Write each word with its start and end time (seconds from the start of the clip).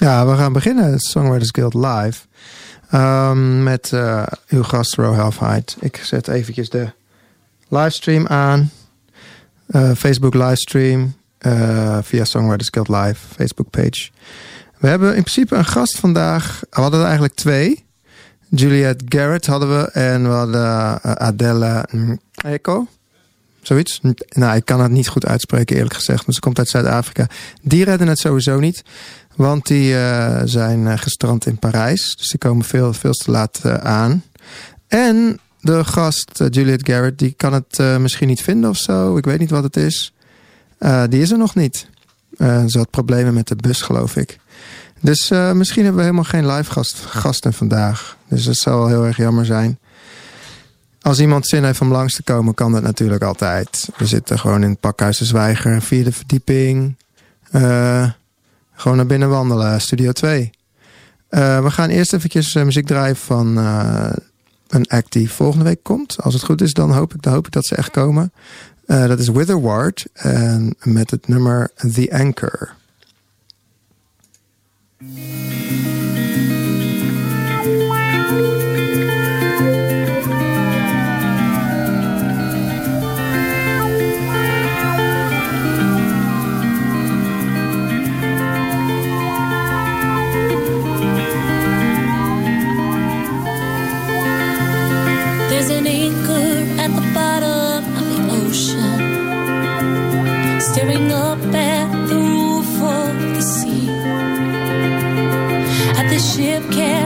Ja, 0.00 0.26
we 0.26 0.36
gaan 0.36 0.52
beginnen. 0.52 0.98
Songwriters 0.98 1.50
Guild 1.50 1.74
live. 1.74 2.20
Um, 2.94 3.62
met 3.62 3.90
uh, 3.94 4.26
uw 4.48 4.62
gast 4.62 4.94
Ro 4.94 5.12
Halfheid. 5.12 5.76
Ik 5.80 5.96
zet 5.96 6.28
eventjes 6.28 6.70
de 6.70 6.92
livestream 7.68 8.26
aan. 8.26 8.70
Uh, 9.68 9.90
Facebook 9.92 10.34
livestream. 10.34 11.14
Uh, 11.40 11.98
via 12.02 12.24
Songwriters 12.24 12.68
Guild 12.70 12.88
live. 12.88 13.34
Facebook 13.34 13.70
page. 13.70 14.10
We 14.78 14.88
hebben 14.88 15.08
in 15.08 15.22
principe 15.22 15.54
een 15.54 15.64
gast 15.64 15.98
vandaag. 15.98 16.60
We 16.70 16.80
hadden 16.80 16.98
er 16.98 17.04
eigenlijk 17.06 17.34
twee. 17.34 17.84
Juliette 18.48 19.04
Garrett 19.08 19.46
hadden 19.46 19.78
we. 19.78 19.90
En 19.90 20.22
we 20.22 20.28
hadden 20.28 21.02
Adele 21.02 21.88
Echo. 22.34 22.86
Zoiets. 23.62 24.00
Nou, 24.28 24.56
ik 24.56 24.64
kan 24.64 24.80
het 24.80 24.90
niet 24.90 25.08
goed 25.08 25.26
uitspreken 25.26 25.76
eerlijk 25.76 25.94
gezegd. 25.94 26.26
Maar 26.26 26.34
ze 26.34 26.40
komt 26.40 26.58
uit 26.58 26.68
Zuid-Afrika. 26.68 27.26
Die 27.62 27.84
redden 27.84 28.08
het 28.08 28.18
sowieso 28.18 28.58
niet. 28.58 28.82
Want 29.38 29.66
die 29.66 29.92
uh, 29.92 30.40
zijn 30.44 30.80
uh, 30.80 30.92
gestrand 30.96 31.46
in 31.46 31.58
Parijs. 31.58 32.16
Dus 32.16 32.28
die 32.28 32.38
komen 32.38 32.64
veel, 32.64 32.92
veel 32.92 33.12
te 33.12 33.30
laat 33.30 33.60
uh, 33.66 33.74
aan. 33.74 34.22
En 34.88 35.40
de 35.60 35.84
gast 35.84 36.42
Juliette 36.50 36.92
Garrett, 36.92 37.18
die 37.18 37.32
kan 37.36 37.52
het 37.52 38.00
misschien 38.00 38.28
niet 38.28 38.40
vinden 38.40 38.70
of 38.70 38.76
zo. 38.76 39.16
Ik 39.16 39.24
weet 39.24 39.38
niet 39.38 39.50
wat 39.50 39.62
het 39.62 39.76
is. 39.76 40.12
die 41.08 41.20
is 41.20 41.30
er 41.30 41.38
nog 41.38 41.54
niet. 41.54 41.86
ze 42.38 42.78
had 42.78 42.90
problemen 42.90 43.34
met 43.34 43.48
de 43.48 43.56
bus, 43.56 43.82
geloof 43.82 44.16
ik. 44.16 44.38
Dus 45.00 45.28
misschien 45.52 45.82
hebben 45.82 45.96
we 45.96 46.02
helemaal 46.02 46.24
geen 46.24 46.46
live 46.46 46.70
gast, 46.70 46.96
gasten 46.96 47.52
vandaag. 47.52 48.16
Dus 48.28 48.44
dat 48.44 48.56
zou 48.56 48.78
wel 48.78 48.88
heel 48.88 49.06
erg 49.06 49.16
jammer 49.16 49.46
zijn. 49.46 49.78
Als 51.00 51.20
iemand 51.20 51.46
zin 51.46 51.64
heeft 51.64 51.80
om 51.80 51.92
langs 51.92 52.14
te 52.14 52.22
komen, 52.22 52.54
kan 52.54 52.72
dat 52.72 52.82
natuurlijk 52.82 53.22
altijd. 53.22 53.88
We 53.96 54.06
zitten 54.06 54.38
gewoon 54.38 54.62
in 54.62 54.70
het 54.70 54.80
pakhuis 54.80 55.18
de 55.18 55.24
Zwijger, 55.24 55.82
vierde 55.82 56.12
verdieping. 56.12 56.96
Gewoon 58.78 58.96
naar 58.96 59.06
binnen 59.06 59.28
wandelen, 59.28 59.80
Studio 59.80 60.12
2. 60.12 60.50
Uh, 61.30 61.62
we 61.62 61.70
gaan 61.70 61.88
eerst 61.88 62.12
eventjes 62.12 62.54
uh, 62.54 62.64
muziek 62.64 62.86
draaien 62.86 63.16
van 63.16 63.58
uh, 63.58 64.10
een 64.68 64.86
act 64.86 65.12
die 65.12 65.30
volgende 65.30 65.64
week 65.64 65.82
komt. 65.82 66.22
Als 66.22 66.34
het 66.34 66.42
goed 66.42 66.60
is, 66.60 66.72
dan 66.72 66.92
hoop 66.92 67.14
ik, 67.14 67.22
dan 67.22 67.32
hoop 67.32 67.46
ik 67.46 67.52
dat 67.52 67.66
ze 67.66 67.76
echt 67.76 67.90
komen. 67.90 68.32
dat 68.86 69.18
is 69.18 69.28
Witherward 69.28 70.06
en 70.12 70.74
met 70.82 71.10
het 71.10 71.28
nummer 71.28 71.70
The 71.76 72.08
Anchor. 72.12 72.74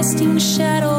Casting 0.02 0.36
shadows 0.36 0.91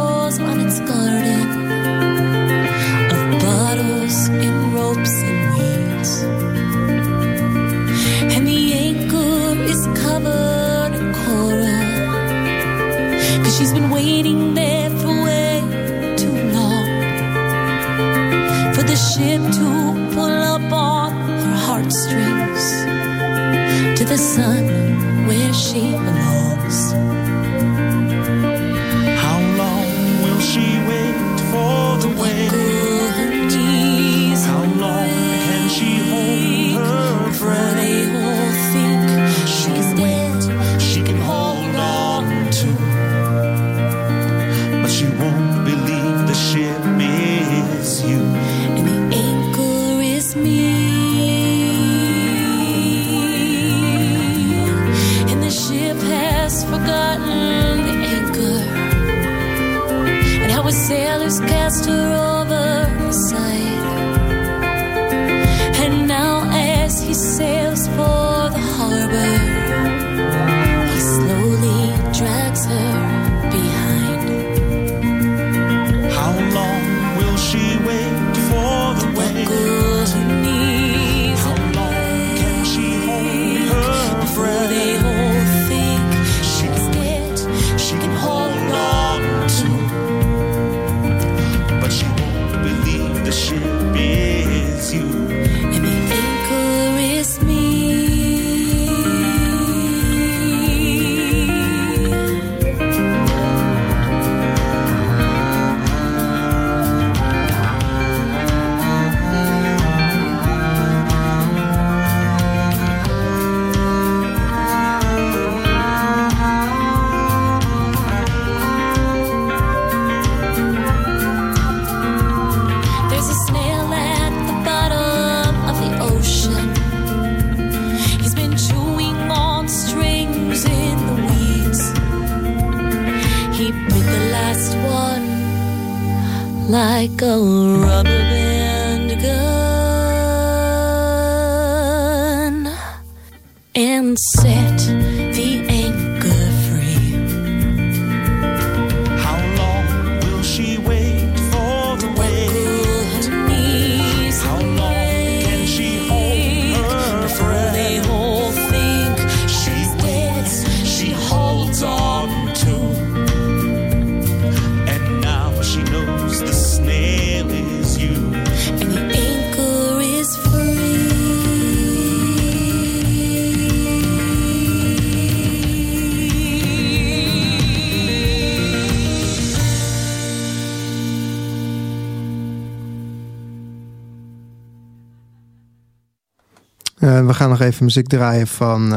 even 187.63 187.85
muziek 187.85 188.07
draaien 188.07 188.47
van 188.47 188.93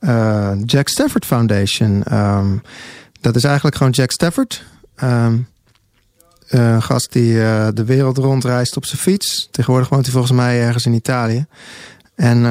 uh, 0.00 0.52
Jack 0.64 0.88
Stafford 0.88 1.26
Foundation. 1.26 2.02
Ehm, 2.02 2.56
dat 3.20 3.36
is 3.36 3.44
eigenlijk 3.44 3.76
gewoon 3.76 3.92
Jack 3.92 4.10
Stafford. 4.10 4.64
Um, 5.02 5.50
een 6.48 6.82
gast 6.82 7.12
die 7.12 7.34
de 7.72 7.84
wereld 7.86 8.18
rondreist 8.18 8.76
op 8.76 8.84
zijn 8.84 9.00
fiets. 9.00 9.48
Tegenwoordig 9.50 9.88
woont 9.88 10.04
hij 10.04 10.12
volgens 10.12 10.32
mij 10.32 10.62
ergens 10.62 10.86
in 10.86 10.92
Italië. 10.92 11.46
En 12.14 12.44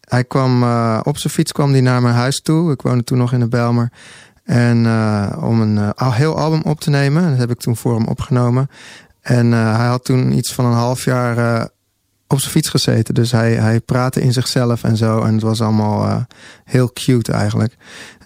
hij 0.00 0.24
kwam 0.24 0.62
op 1.02 1.18
zijn 1.18 1.32
fiets 1.32 1.52
kwam 1.52 1.70
hij 1.70 1.80
naar 1.80 2.02
mijn 2.02 2.14
huis 2.14 2.40
toe. 2.40 2.72
Ik 2.72 2.82
woonde 2.82 3.04
toen 3.04 3.18
nog 3.18 3.32
in 3.32 3.40
de 3.40 3.48
Belmer. 3.48 3.92
En 4.44 4.76
om 5.42 5.60
een 5.60 5.94
heel 5.98 6.36
album 6.36 6.62
op 6.62 6.80
te 6.80 6.90
nemen. 6.90 7.30
Dat 7.30 7.38
heb 7.38 7.50
ik 7.50 7.60
toen 7.60 7.76
voor 7.76 7.94
hem 7.94 8.06
opgenomen. 8.06 8.70
En 9.20 9.52
hij 9.52 9.86
had 9.86 10.04
toen 10.04 10.32
iets 10.32 10.54
van 10.54 10.64
een 10.64 10.72
half 10.72 11.04
jaar 11.04 11.68
op 12.32 12.40
zijn 12.40 12.52
fiets 12.52 12.68
gezeten. 12.68 13.14
Dus 13.14 13.32
hij, 13.32 13.54
hij 13.54 13.80
praatte 13.80 14.20
in 14.20 14.32
zichzelf 14.32 14.84
en 14.84 14.96
zo. 14.96 15.22
En 15.22 15.32
het 15.32 15.42
was 15.42 15.60
allemaal 15.60 16.06
uh, 16.06 16.16
heel 16.64 16.92
cute 16.92 17.32
eigenlijk. 17.32 17.76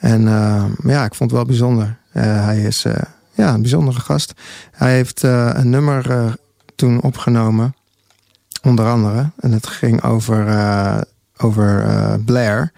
En 0.00 0.22
uh, 0.22 0.64
ja, 0.84 1.04
ik 1.04 1.14
vond 1.14 1.30
het 1.30 1.38
wel 1.38 1.48
bijzonder. 1.48 1.96
Uh, 2.12 2.22
hij 2.44 2.62
is 2.62 2.86
ja, 3.34 3.54
een 3.54 3.60
bijzondere 3.60 4.00
gast. 4.00 4.32
Hij 4.70 4.94
heeft 4.94 5.22
een 5.22 5.70
nummer 5.70 6.34
toen 6.74 7.00
opgenomen. 7.00 7.74
Onder 8.62 8.86
andere. 8.86 9.30
En 9.40 9.52
het 9.52 9.66
ging 9.66 10.02
over, 10.02 10.46
over 11.36 11.84
Blair. 12.24 12.72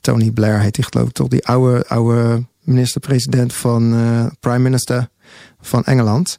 Tony 0.00 0.30
Blair 0.30 0.60
heet 0.60 0.76
hij 0.76 0.84
geloof 0.90 1.08
ik 1.08 1.14
toch. 1.14 1.28
Die 1.28 1.46
oude, 1.46 1.84
oude 1.88 2.44
minister-president 2.64 3.52
van 3.52 3.90
prime 4.40 4.58
minister 4.58 5.08
van 5.60 5.84
Engeland. 5.84 6.38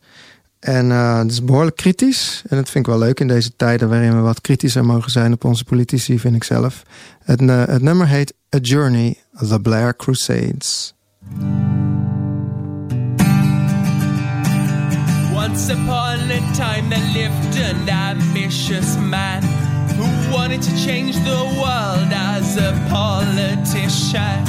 En 0.59 0.85
uh, 0.89 1.17
het 1.17 1.31
is 1.31 1.43
behoorlijk 1.43 1.75
kritisch. 1.75 2.43
En 2.47 2.57
dat 2.57 2.69
vind 2.69 2.87
ik 2.87 2.91
wel 2.91 3.01
leuk 3.01 3.19
in 3.19 3.27
deze 3.27 3.55
tijden 3.55 3.89
waarin 3.89 4.15
we 4.15 4.21
wat 4.21 4.41
kritischer 4.41 4.85
mogen 4.85 5.11
zijn 5.11 5.33
op 5.33 5.43
onze 5.43 5.63
politici, 5.63 6.19
vind 6.19 6.35
ik 6.35 6.43
zelf. 6.43 6.83
Het, 7.23 7.41
uh, 7.41 7.65
het 7.65 7.81
nummer 7.81 8.07
heet 8.07 8.33
A 8.55 8.57
Journey, 8.61 9.17
The 9.47 9.59
Blair 9.61 9.95
Crusades. 9.95 10.93
Once 15.33 15.71
upon 15.71 16.31
a 16.31 16.51
time 16.53 16.89
there 16.89 17.11
lived 17.13 17.61
an 17.63 17.89
ambitious 17.89 18.97
man 18.97 19.68
wanted 20.31 20.61
to 20.61 20.71
change 20.85 21.15
the 21.15 21.43
world 21.61 22.11
as 22.11 22.57
a 22.57 22.71
politician. 22.89 24.45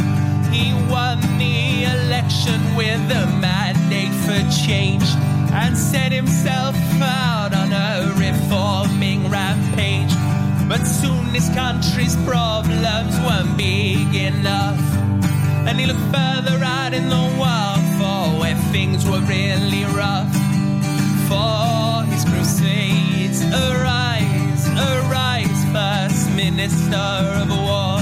He 0.52 0.72
won 0.90 1.20
the 1.38 1.84
election 1.84 2.60
with 2.76 3.00
a 3.10 3.26
mandate 3.40 4.14
for 4.24 4.40
change 4.64 5.04
and 5.52 5.76
set 5.76 6.12
himself 6.12 6.76
out 7.00 7.52
on 7.54 7.72
a 7.72 8.12
reforming 8.16 9.30
rampage. 9.30 10.12
But 10.68 10.84
soon 10.84 11.26
his 11.34 11.48
country's 11.50 12.16
problems 12.24 13.18
weren't 13.20 13.56
big 13.56 14.14
enough. 14.14 14.80
And 15.66 15.78
he 15.78 15.86
looked 15.86 16.14
further 16.14 16.62
out 16.64 16.94
in 16.94 17.08
the 17.08 17.26
world 17.40 17.84
for 17.98 18.40
where 18.40 18.56
things 18.72 19.04
were 19.04 19.20
really 19.20 19.84
rough. 19.84 20.32
For 21.28 22.04
his 22.12 22.24
crusades, 22.24 23.42
arise, 23.42 24.68
arise, 24.68 25.29
minister 26.44 27.10
of 27.42 27.48
war. 27.50 28.00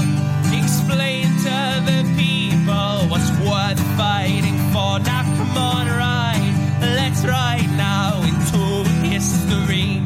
Explain 0.61 1.25
to 1.47 1.57
the 1.89 2.01
people 2.23 2.91
what's 3.11 3.29
worth 3.43 3.81
fighting 3.97 4.57
for. 4.71 4.93
Now 5.09 5.23
come 5.37 5.57
on, 5.57 5.87
right, 5.87 6.53
let's 6.99 7.21
right 7.25 7.69
now 7.75 8.21
into 8.29 8.63
history. 9.05 10.01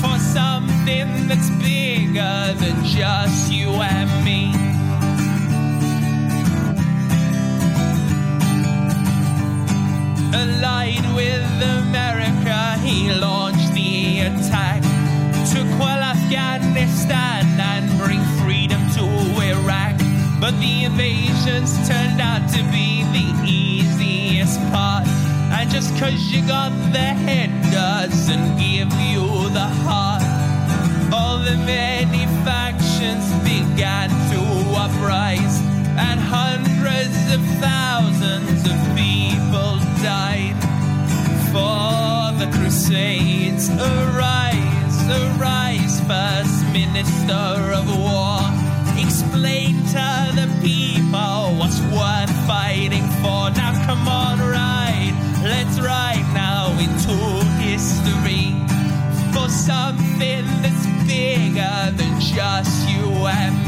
For 0.00 0.16
something 0.38 1.28
that's 1.28 1.50
bigger 1.66 2.38
than 2.62 2.76
just 2.84 3.52
you 3.52 3.68
and 3.68 4.10
me. 4.24 4.42
Allied 10.40 11.06
with 11.18 11.50
America, 11.80 12.60
he 12.86 13.12
launched 13.12 13.72
the 13.74 14.20
attack 14.28 14.80
to 15.52 15.58
quell 15.76 16.02
Afghanistan 16.14 17.57
But 20.40 20.52
the 20.60 20.84
invasions 20.84 21.76
turned 21.88 22.20
out 22.20 22.48
to 22.50 22.62
be 22.70 23.02
the 23.10 23.26
easiest 23.44 24.60
part. 24.70 25.06
And 25.50 25.68
just 25.68 25.90
cause 25.98 26.30
you 26.30 26.46
got 26.46 26.70
the 26.92 27.08
head 27.26 27.50
doesn't 27.72 28.56
give 28.56 28.92
you 29.10 29.50
the 29.50 29.68
heart. 29.84 30.22
All 31.12 31.38
the 31.38 31.56
many 31.56 32.26
factions 32.44 33.26
began 33.42 34.10
to 34.30 34.40
uprise, 34.76 35.60
and 35.98 36.20
hundreds 36.20 37.18
of 37.34 37.40
thousands 37.58 38.60
of 38.64 38.76
people 38.94 39.78
died. 40.04 40.58
For 41.50 42.38
the 42.38 42.48
Crusades, 42.56 43.70
arise, 43.70 44.98
arise, 45.10 46.00
First 46.06 46.62
Minister 46.72 47.72
of 47.72 47.88
War. 47.98 48.57
Explain 48.98 49.76
to 49.94 50.08
the 50.34 50.48
people 50.60 51.56
what's 51.58 51.80
worth 51.94 52.34
fighting 52.46 53.06
for. 53.22 53.50
Now 53.50 53.72
come 53.86 54.08
on, 54.08 54.38
ride, 54.40 55.14
let's 55.44 55.78
ride 55.80 56.28
now 56.34 56.70
into 56.78 57.14
history. 57.62 58.54
For 59.32 59.48
something 59.48 60.44
that's 60.62 60.86
bigger 61.06 61.92
than 61.96 62.20
just 62.20 62.88
you 62.88 63.06
and 63.26 63.67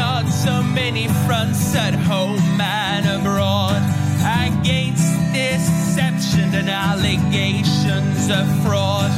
On 0.00 0.26
so 0.30 0.62
many 0.62 1.06
fronts 1.26 1.74
at 1.76 1.94
home 1.94 2.60
and 2.60 3.04
abroad 3.06 3.82
against 4.20 5.06
deception 5.32 6.54
and 6.54 6.68
allegations 6.68 8.30
of 8.30 8.46
fraud. 8.64 9.10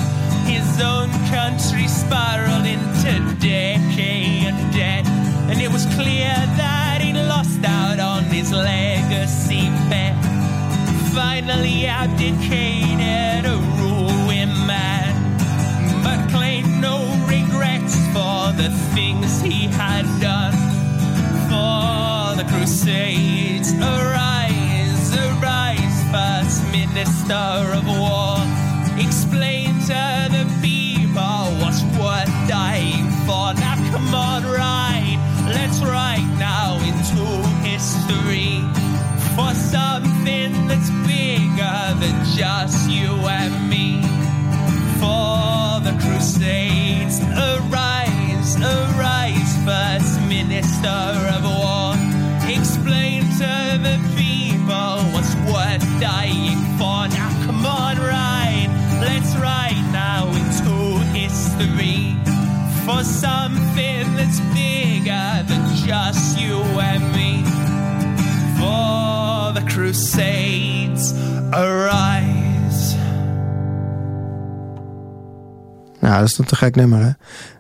His 0.46 0.80
own 0.80 1.08
country 1.30 1.86
spiraled 1.86 2.66
into 2.66 3.12
decay 3.38 4.44
and 4.48 4.58
debt, 4.74 5.06
and 5.50 5.60
it 5.60 5.70
was 5.70 5.86
clear 5.94 6.34
that 6.60 7.00
he 7.00 7.12
lost 7.12 7.64
out 7.64 7.98
on 8.00 8.24
his 8.24 8.52
legacy 8.52 9.70
bet. 9.88 10.16
Finally 11.14 11.86
abdicated 11.86 13.44
a 13.46 13.56
ruined 13.78 14.56
man, 14.66 15.12
but 16.02 16.18
claimed 16.30 16.80
no 16.80 16.98
regrets 17.26 17.94
for 18.12 18.52
the 18.60 18.70
things 18.94 19.40
he 19.40 19.66
had 19.68 20.04
done. 20.20 20.61
For 21.52 22.34
the 22.34 22.44
Crusades, 22.48 23.74
arise, 23.74 25.14
arise, 25.14 25.96
First 26.10 26.64
Minister 26.72 27.74
of 27.76 27.84
Crusades, 69.92 71.12
arise. 71.50 72.96
Ja, 76.00 76.18
dat 76.18 76.28
is 76.28 76.38
een 76.38 76.44
te 76.44 76.56
gek 76.56 76.76
nummer, 76.76 77.02
hè? 77.02 77.10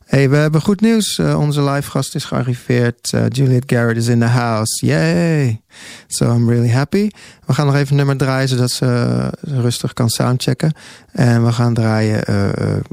Hey, 0.04 0.30
we 0.30 0.36
hebben 0.36 0.60
goed 0.60 0.80
nieuws. 0.80 1.18
Uh, 1.18 1.40
onze 1.40 1.62
live 1.62 1.90
gast 1.90 2.14
is 2.14 2.24
gearriveerd. 2.24 3.12
Uh, 3.14 3.24
Juliet 3.28 3.64
Garrett 3.66 3.96
is 3.96 4.06
in 4.06 4.20
the 4.20 4.26
house. 4.26 4.86
Yay! 4.86 5.60
So 6.06 6.34
I'm 6.34 6.48
really 6.48 6.70
happy. 6.70 7.10
We 7.46 7.54
gaan 7.54 7.66
nog 7.66 7.74
even 7.74 7.96
nummer 7.96 8.16
draaien, 8.16 8.48
zodat 8.48 8.70
ze 8.70 9.30
rustig 9.40 9.92
kan 9.92 10.08
soundchecken. 10.08 10.74
En 11.12 11.44
we 11.44 11.52
gaan 11.52 11.74
draaien 11.74 12.24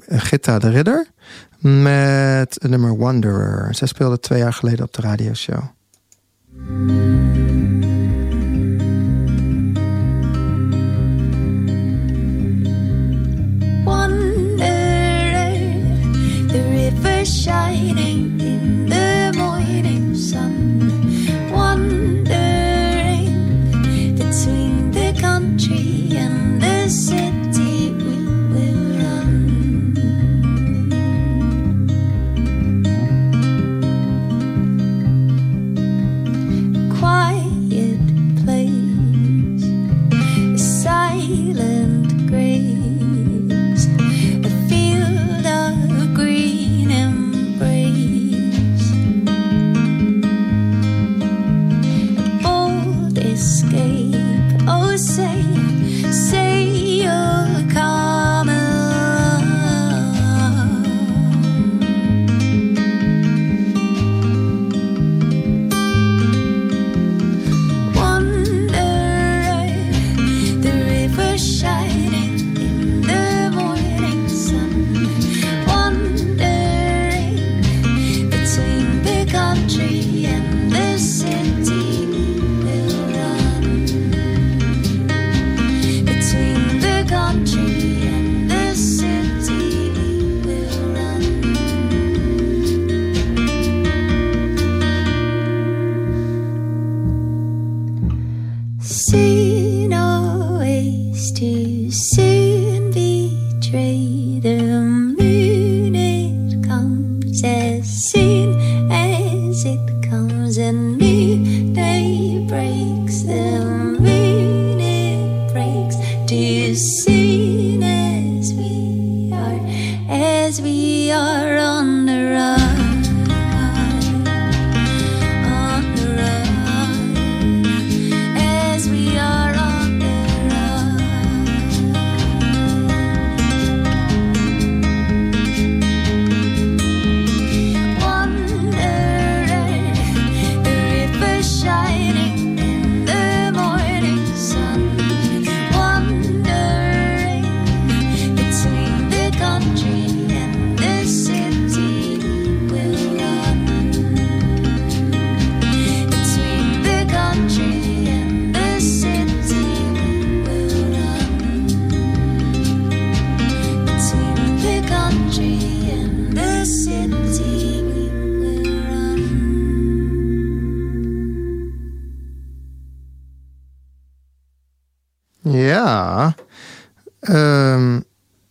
Gitta 0.07 0.59
de 0.59 0.69
Ridder 0.69 1.07
met 1.59 2.57
nummer 2.67 2.97
Wanderer. 2.97 3.75
Zij 3.75 3.87
speelde 3.87 4.19
twee 4.19 4.39
jaar 4.39 4.53
geleden 4.53 4.85
op 4.85 4.93
de 4.93 5.01
radioshow. 5.01 5.63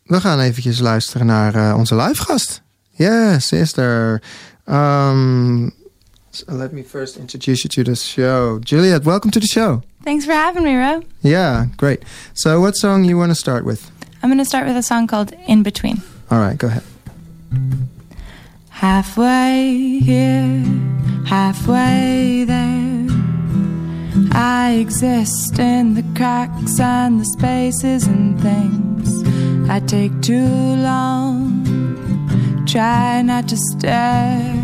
We 0.09 0.21
gaan 0.21 0.41
eventjes 0.41 0.79
luisteren 0.79 1.27
naar 1.27 1.55
eh, 1.55 1.79
onze 1.79 1.97
live 1.97 2.23
gast. 2.23 2.63
Yes, 2.91 3.53
is 3.53 3.77
er. 3.77 4.23
Um, 4.67 5.73
so 6.31 6.45
let 6.47 6.73
me 6.73 6.85
first 6.85 7.17
introduce 7.17 7.63
you 7.63 7.69
to 7.69 7.83
the 7.83 7.95
show. 7.95 8.59
Juliet, 8.61 9.05
welcome 9.05 9.31
to 9.31 9.41
the 9.41 9.47
show. 9.47 9.83
Thanks 10.05 10.25
for 10.25 10.35
having 10.35 10.63
me, 10.63 10.77
Ro. 10.77 11.03
Yeah, 11.21 11.67
great. 11.77 12.03
So 12.33 12.61
what 12.61 12.77
song 12.77 13.05
you 13.05 13.17
want 13.17 13.31
to 13.31 13.37
start 13.37 13.65
with? 13.65 13.91
I'm 14.23 14.31
going 14.31 14.39
to 14.39 14.45
start 14.45 14.67
with 14.67 14.77
a 14.77 14.83
song 14.83 15.07
called 15.07 15.33
In 15.47 15.63
Between. 15.63 16.03
All 16.31 16.39
right, 16.39 16.59
go 16.59 16.67
ahead. 16.67 16.83
Halfway 18.69 20.01
here, 20.03 20.65
halfway 21.27 22.45
there. 22.47 23.07
I 24.33 24.79
exist 24.81 25.59
in 25.59 25.95
the 25.95 26.05
cracks 26.15 26.81
and 26.81 27.21
the 27.21 27.25
spaces 27.25 28.07
and 28.07 28.41
things. 28.41 29.48
I 29.71 29.81
take 29.81 30.23
too 30.23 30.49
long, 30.77 32.65
try 32.67 33.21
not 33.21 33.49
to 33.49 33.57
stare. 33.57 34.55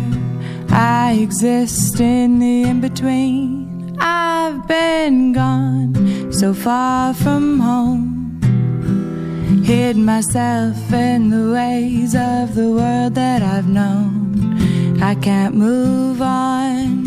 I 0.69 1.13
exist 1.21 1.99
in 1.99 2.39
the 2.39 2.63
in 2.63 2.81
between. 2.81 3.95
I've 3.99 4.67
been 4.67 5.31
gone 5.31 6.33
so 6.33 6.55
far 6.55 7.13
from 7.13 7.59
home. 7.59 8.41
Hid 9.63 9.95
myself 9.95 10.91
in 10.91 11.29
the 11.29 11.51
ways 11.53 12.15
of 12.15 12.55
the 12.55 12.71
world 12.71 13.13
that 13.13 13.43
I've 13.43 13.67
known. 13.69 15.01
I 15.01 15.13
can't 15.13 15.53
move 15.53 16.19
on. 16.21 17.05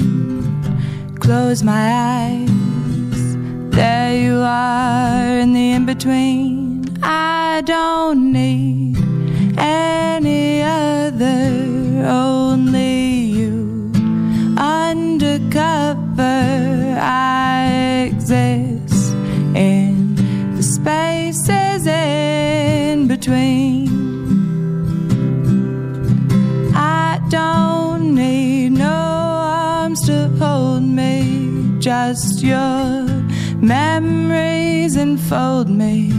Close 1.18 1.64
my 1.64 1.92
eyes. 1.92 3.36
There 3.74 4.16
you 4.16 4.36
are 4.38 5.38
in 5.40 5.52
the 5.52 5.72
in 5.72 5.84
between. 5.84 6.67
I 7.02 7.62
don't 7.64 8.32
need 8.32 8.96
any 9.56 10.62
other, 10.62 12.06
only 12.06 13.08
you. 13.38 13.92
Undercover, 14.56 16.22
I 17.00 18.08
exist 18.10 19.12
in 19.54 20.14
the 20.56 20.62
spaces 20.62 21.86
in 21.86 23.06
between. 23.06 23.88
I 26.74 27.20
don't 27.28 28.14
need 28.14 28.70
no 28.70 28.86
arms 28.86 30.04
to 30.06 30.28
hold 30.38 30.82
me, 30.82 31.76
just 31.78 32.42
your 32.42 33.06
memories 33.60 34.96
enfold 34.96 35.68
me. 35.68 36.12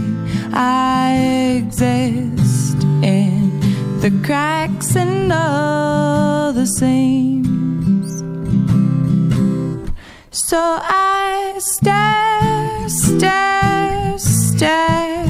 I 0.52 1.60
exist 1.62 2.82
in 3.02 3.60
the 4.00 4.10
cracks 4.24 4.96
and 4.96 5.32
all 5.32 6.52
the 6.52 6.66
seams. 6.66 8.10
So 10.30 10.58
I 10.58 11.54
stare, 11.58 12.88
stare, 12.88 14.18
stare, 14.18 15.26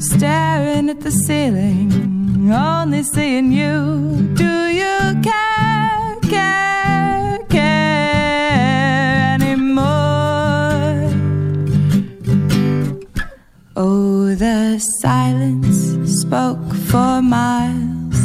staring 0.00 0.90
at 0.90 1.00
the 1.00 1.10
ceiling 1.10 2.04
only 2.52 3.02
seeing 3.02 3.52
you. 3.52 4.34
Do 4.34 4.68
you 4.68 5.20
care, 5.22 5.33
Oh, 13.76 14.36
the 14.36 14.78
silence 14.78 16.20
spoke 16.20 16.72
for 16.88 17.20
miles. 17.20 18.20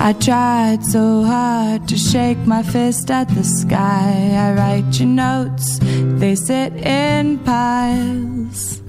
I 0.00 0.12
tried 0.18 0.84
so 0.84 1.22
hard 1.22 1.86
to 1.86 1.96
shake 1.96 2.38
my 2.38 2.64
fist 2.64 3.12
at 3.12 3.28
the 3.28 3.44
sky. 3.44 4.34
I 4.34 4.52
write 4.54 4.98
your 4.98 5.10
notes, 5.10 5.78
they 5.80 6.34
sit 6.34 6.72
in 6.72 7.38
piles. 7.38 8.82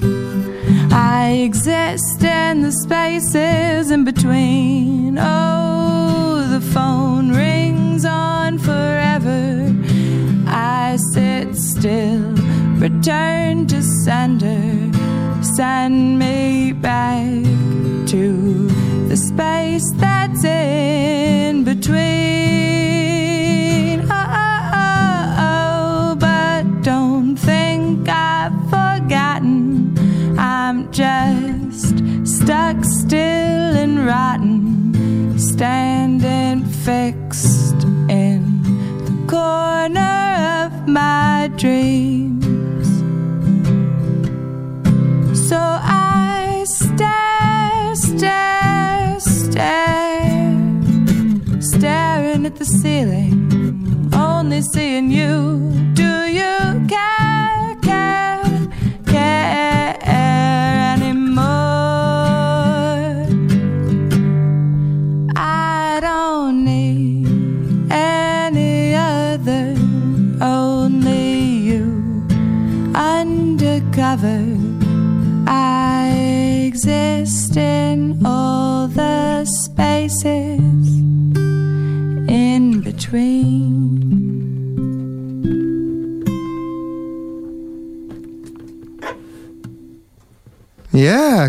I 0.92 1.44
exist 1.46 2.24
in 2.24 2.64
the 2.64 2.72
spaces 2.72 3.92
in 3.92 4.06
between. 4.06 5.20
Oh, 5.20 6.48
the 6.50 6.62
phone 6.62 7.32
rings 7.32 8.06
on 8.06 8.58
forever. 8.58 9.72
I 10.48 10.98
sit 11.14 11.56
still, 11.56 12.32
return 12.80 13.68
to 13.68 13.84
sender. 13.84 14.95
Send 15.54 16.18
me 16.18 16.74
back 16.74 17.22
to 18.08 18.68
the 19.08 19.16
space 19.16 19.90
that's 19.94 20.44
in 20.44 21.64
between. 21.64 22.02
Oh, 24.02 24.28
oh, 24.74 25.36
oh, 25.38 26.16
but 26.20 26.82
don't 26.82 27.38
think 27.38 28.10
I've 28.10 28.60
forgotten. 28.70 29.96
I'm 30.38 30.92
just 30.92 32.00
stuck 32.26 32.84
still 32.84 33.20
and 33.20 34.04
rotten, 34.06 35.38
standing 35.38 36.66
fixed 36.66 37.84
in 38.10 38.64
the 39.06 39.14
corner 39.28 40.66
of 40.66 40.88
my 40.88 41.52
dreams. 41.56 42.45
So 45.56 45.62
I 45.62 46.66
stare, 46.68 47.96
stare, 47.96 49.20
stare, 49.22 50.52
staring 51.62 52.46
at 52.46 52.58
the 52.58 52.66
ceiling, 52.66 54.12
only 54.14 54.62
seeing 54.62 55.10
you. 55.10 55.72
Do 55.94 56.12
you 56.40 56.86
care, 56.90 57.15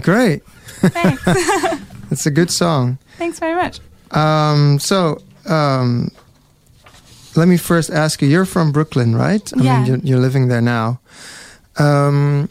great. 0.07 0.41
Thanks. 0.95 1.23
It's 2.13 2.25
a 2.25 2.31
good 2.31 2.51
song. 2.53 2.99
Thanks 3.19 3.41
very 3.41 3.57
much. 3.57 3.81
Um, 4.13 4.79
so, 4.79 5.21
um, 5.45 6.11
let 7.35 7.49
me 7.49 7.57
first 7.57 7.91
ask 7.91 8.23
you. 8.23 8.29
You're 8.29 8.47
from 8.47 8.71
Brooklyn, 8.71 9.17
right? 9.17 9.43
I 9.59 9.63
Yeah. 9.63 9.77
mean, 9.79 9.87
you're, 9.87 9.99
you're 10.09 10.21
living 10.21 10.47
there 10.49 10.61
now. 10.63 11.01
Um, 11.79 12.49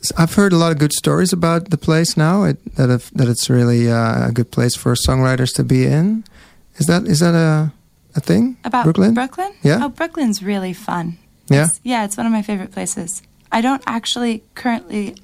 s- 0.00 0.12
I've 0.16 0.34
heard 0.34 0.52
a 0.52 0.56
lot 0.56 0.70
of 0.72 0.78
good 0.78 0.92
stories 0.92 1.32
about 1.32 1.70
the 1.70 1.76
place 1.76 2.16
now. 2.16 2.44
It, 2.44 2.58
that 2.76 2.88
if, 2.90 3.10
that 3.18 3.28
it's 3.28 3.50
really 3.50 3.90
uh, 3.90 4.28
a 4.28 4.32
good 4.32 4.50
place 4.52 4.76
for 4.76 4.94
songwriters 4.94 5.52
to 5.56 5.64
be 5.64 5.84
in. 5.86 6.22
Is 6.76 6.86
that 6.86 7.02
is 7.06 7.18
that 7.18 7.34
a 7.34 7.72
a 8.16 8.20
thing? 8.20 8.56
About 8.64 8.84
Brooklyn? 8.84 9.14
Brooklyn? 9.14 9.52
Yeah. 9.62 9.80
Oh, 9.84 9.88
Brooklyn's 9.88 10.40
really 10.42 10.72
fun. 10.72 11.18
Yeah. 11.50 11.64
It's- 11.64 11.80
yeah, 11.82 12.04
it's 12.04 12.16
one 12.16 12.26
of 12.26 12.32
my 12.32 12.42
favorite 12.42 12.70
places. 12.70 13.22
I 13.50 13.60
don't 13.60 13.82
actually 13.86 14.42
currently 14.54 15.16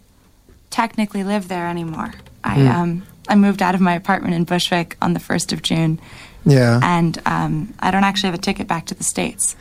technically 0.70 1.24
live 1.24 1.48
there 1.48 1.66
anymore. 1.66 2.12
I 2.44 2.54
Hmm. 2.54 2.68
um 2.68 3.02
I 3.28 3.34
moved 3.36 3.62
out 3.62 3.74
of 3.74 3.80
my 3.80 3.94
apartment 3.94 4.34
in 4.34 4.44
Bushwick 4.44 4.96
on 5.00 5.12
the 5.12 5.20
first 5.20 5.52
of 5.52 5.62
June, 5.62 6.00
Yeah. 6.44 6.80
and 6.82 7.16
um, 7.26 7.74
I 7.78 7.92
don't 7.92 8.02
actually 8.02 8.30
have 8.30 8.38
a 8.38 8.42
ticket 8.42 8.66
back 8.66 8.86
to 8.86 8.94
the 8.94 9.04
states. 9.04 9.54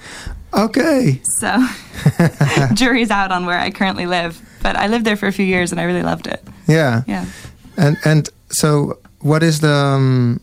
Okay. 0.53 1.21
So 1.39 1.67
jury's 2.73 3.11
out 3.11 3.31
on 3.31 3.45
where 3.45 3.59
I 3.59 3.69
currently 3.71 4.05
live. 4.07 4.41
But 4.63 4.75
I 4.75 4.87
lived 4.87 5.05
there 5.05 5.15
for 5.15 5.27
a 5.27 5.31
few 5.31 5.45
years, 5.45 5.71
and 5.71 5.79
I 5.79 5.83
really 5.83 6.01
loved 6.03 6.25
it. 6.27 6.41
Yeah. 6.67 7.03
Yeah. 7.07 7.25
And 7.77 7.97
and 8.05 8.29
so, 8.49 8.97
what 9.19 9.43
is 9.43 9.59
the? 9.59 9.71
Um, 9.73 10.39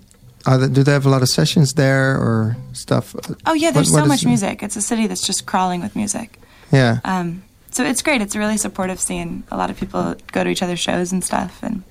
are 0.46 0.58
the, 0.58 0.68
do 0.68 0.82
they 0.84 0.92
have 0.92 1.06
a 1.06 1.10
lot 1.10 1.22
of 1.22 1.28
sessions 1.28 1.72
there 1.72 2.16
or 2.16 2.56
stuff? 2.72 3.14
Oh 3.46 3.54
yeah, 3.54 3.72
there's 3.72 3.90
What- 3.90 4.00
what 4.00 4.04
so 4.04 4.08
much 4.08 4.20
the- 4.22 4.28
music. 4.28 4.62
It's 4.62 4.76
a 4.76 4.82
city 4.82 5.06
that's 5.08 5.26
just 5.26 5.44
crawling 5.46 5.82
with 5.82 5.96
music. 5.96 6.38
Yeah. 6.72 6.98
Um, 7.04 7.42
so 7.76 7.84
it's 7.84 8.02
great. 8.02 8.20
It's 8.22 8.34
a 8.34 8.38
really 8.38 8.56
supportive 8.56 8.98
scene. 9.06 9.42
A 9.50 9.56
lot 9.60 9.68
of 9.70 9.76
people 9.78 10.02
go 10.32 10.40
to 10.44 10.48
each 10.50 10.62
other's 10.62 10.80
shows 10.80 11.12
and 11.12 11.22
stuff. 11.30 11.52
And 11.62 11.82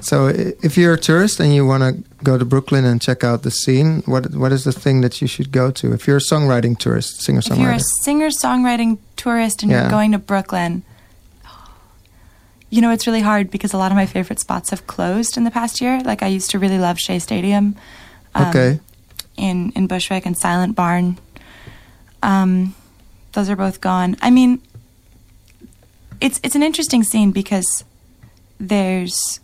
So, 0.00 0.28
if 0.68 0.72
you're 0.78 0.94
a 0.94 1.02
tourist 1.10 1.40
and 1.40 1.54
you 1.56 1.66
want 1.72 1.82
to 1.86 1.92
go 2.24 2.38
to 2.38 2.44
Brooklyn 2.44 2.84
and 2.90 3.00
check 3.08 3.20
out 3.28 3.42
the 3.42 3.50
scene, 3.50 3.90
what 4.12 4.22
what 4.42 4.52
is 4.52 4.62
the 4.64 4.72
thing 4.84 5.02
that 5.04 5.20
you 5.20 5.28
should 5.34 5.50
go 5.52 5.70
to? 5.80 5.84
If 5.96 6.06
you're 6.06 6.20
a 6.24 6.28
songwriting 6.32 6.74
tourist, 6.84 7.10
singer 7.26 7.42
songwriter. 7.42 7.52
If 7.58 7.62
you're 7.62 7.80
a 7.84 7.88
singer 8.06 8.30
songwriting 8.44 8.98
tourist 9.16 9.62
and 9.62 9.70
Yeah. 9.70 9.80
you're 9.82 9.90
going 9.98 10.12
to 10.12 10.18
Brooklyn, 10.18 10.82
you 12.70 12.80
know 12.82 12.90
it's 12.90 13.06
really 13.06 13.20
hard 13.30 13.50
because 13.50 13.72
a 13.74 13.78
lot 13.78 13.90
of 13.92 13.96
my 13.96 14.06
favorite 14.06 14.40
spots 14.40 14.70
have 14.70 14.86
closed 14.86 15.36
in 15.36 15.44
the 15.44 15.50
past 15.50 15.80
year. 15.80 16.00
Like 16.10 16.22
I 16.22 16.28
used 16.38 16.50
to 16.50 16.58
really 16.58 16.78
love 16.78 16.98
Shea 16.98 17.18
Stadium. 17.18 17.76
um, 18.34 18.48
Okay. 18.48 18.80
In 19.36 19.70
in 19.76 19.86
Bushwick 19.86 20.24
and 20.26 20.36
Silent 20.36 20.74
Barn. 20.74 21.18
Um, 22.22 22.74
those 23.32 23.48
are 23.50 23.56
both 23.56 23.80
gone. 23.80 24.16
I 24.22 24.30
mean, 24.30 24.60
it's 26.20 26.40
it's 26.42 26.54
an 26.54 26.62
interesting 26.62 27.02
scene 27.02 27.30
because 27.30 27.84
there's 28.58 29.40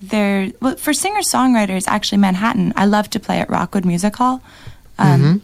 there 0.00 0.52
well 0.60 0.76
for 0.76 0.92
singer 0.92 1.20
songwriters 1.20 1.84
actually 1.86 2.18
Manhattan. 2.18 2.72
I 2.76 2.86
love 2.86 3.10
to 3.10 3.20
play 3.20 3.40
at 3.40 3.50
Rockwood 3.50 3.84
Music 3.84 4.16
Hall. 4.16 4.42
Um, 4.98 5.42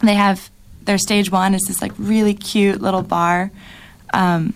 They 0.00 0.14
have 0.14 0.50
their 0.84 0.98
stage 0.98 1.30
one 1.30 1.54
is 1.54 1.62
this 1.62 1.80
like 1.82 1.92
really 1.98 2.34
cute 2.34 2.80
little 2.80 3.02
bar. 3.02 3.50
Um, 4.12 4.54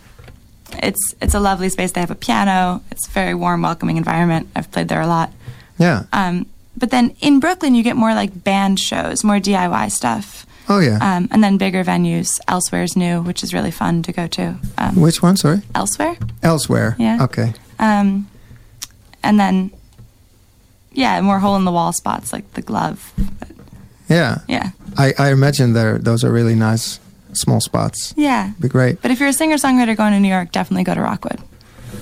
it's 0.83 1.15
it's 1.21 1.35
a 1.35 1.41
lovely 1.41 1.69
space. 1.69 1.93
They 1.93 2.01
have 2.01 2.11
a 2.11 2.15
piano. 2.15 2.83
It's 2.91 3.09
a 3.09 3.11
very 3.11 3.35
warm, 3.35 3.63
welcoming 3.63 3.97
environment. 3.97 4.49
I've 4.55 4.71
played 4.71 4.89
there 4.89 5.01
a 5.01 5.07
lot. 5.07 5.33
Yeah. 5.79 6.05
Um, 6.13 6.47
but 6.77 6.91
then 6.91 7.17
in 7.21 7.41
Brooklyn, 7.41 7.75
you 7.75 7.83
get 7.83 7.97
more 7.97 8.15
like 8.15 8.45
band 8.45 8.79
shows, 8.79 9.25
more 9.25 9.37
DIY 9.39 9.91
stuff. 9.91 10.47
Oh 10.71 10.79
yeah. 10.79 10.99
Um, 11.03 11.29
and 11.31 11.45
then 11.45 11.59
bigger 11.59 11.85
venues. 11.85 12.29
Elsewhere 12.49 12.83
is 12.85 12.97
new, 12.97 13.21
which 13.21 13.43
is 13.43 13.53
really 13.53 13.71
fun 13.71 14.03
to 14.05 14.13
go 14.13 14.27
to. 14.29 14.57
Um, 14.79 14.97
Which 15.01 15.23
one? 15.23 15.37
Sorry. 15.37 15.61
Elsewhere. 15.75 16.17
Elsewhere. 16.43 16.97
Yeah. 16.99 17.19
Okay. 17.25 17.53
Um, 17.79 18.29
and 19.23 19.39
then, 19.39 19.71
yeah, 20.93 21.21
more 21.21 21.39
hole 21.41 21.57
in 21.57 21.65
the 21.65 21.73
wall 21.73 21.93
spots 21.93 22.33
like 22.33 22.51
the 22.55 22.63
Glove. 22.63 23.13
Yeah. 24.09 24.39
Yeah, 24.49 24.71
I, 24.97 25.13
I 25.19 25.31
imagine 25.33 25.73
there 25.75 25.99
those 25.99 26.25
are 26.25 26.33
really 26.33 26.55
nice 26.55 26.99
small 27.33 27.61
spots. 27.61 28.13
yeah. 28.17 28.53
Be 28.59 28.69
great. 28.69 29.01
But 29.03 29.11
if 29.13 29.21
you're 29.21 29.29
a 29.29 29.33
singer 29.33 29.57
songwriter 29.57 29.97
going 29.97 30.13
to 30.13 30.21
New 30.21 30.29
York, 30.29 30.51
definitely 30.53 30.85
go 30.85 30.95
to 30.95 31.01
Rockwood. 31.03 31.39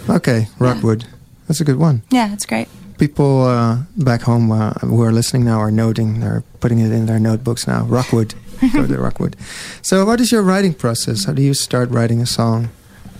Okay. 0.09 0.47
Rockwood. 0.59 1.05
That's 1.47 1.61
a 1.61 1.65
good 1.65 1.77
one. 1.77 2.03
Yeah, 2.11 2.33
it's 2.33 2.47
great. 2.47 2.69
People 2.99 3.43
uh, 3.45 3.83
back 3.97 4.23
home 4.23 4.51
uh, 4.51 4.73
who 4.81 5.03
are 5.03 5.13
listening 5.13 5.45
now 5.45 5.59
are 5.61 5.71
noting. 5.71 6.21
They're 6.21 6.43
putting 6.61 6.79
it 6.81 6.91
in 6.93 7.07
their 7.07 7.19
notebooks 7.21 7.67
now. 7.67 7.85
Rockwood. 7.85 8.35
Go 8.73 8.87
to 8.87 8.99
Rockwood. 8.99 9.37
So, 9.83 10.05
what 10.05 10.21
is 10.21 10.33
your 10.33 10.43
writing 10.43 10.75
process? 10.75 11.25
How 11.25 11.33
do 11.33 11.43
you 11.43 11.55
start 11.55 11.91
writing 11.91 12.21
a 12.21 12.27
song? 12.27 12.71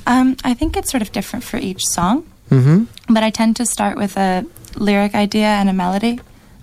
Um, 0.07 0.37
I 0.43 0.55
think 0.55 0.77
it's 0.77 0.91
sort 0.91 1.03
of 1.03 1.13
different 1.13 1.45
for 1.45 1.59
each 1.59 1.83
song. 1.87 2.27
Mm-hmm. 2.51 3.13
but 3.13 3.23
I 3.23 3.29
tend 3.29 3.57
to 3.57 3.67
start 3.67 3.99
with 3.99 4.17
a 4.17 4.47
lyric 4.75 5.15
idea 5.15 5.49
and 5.49 5.69
a 5.69 5.75
melody. 5.75 6.19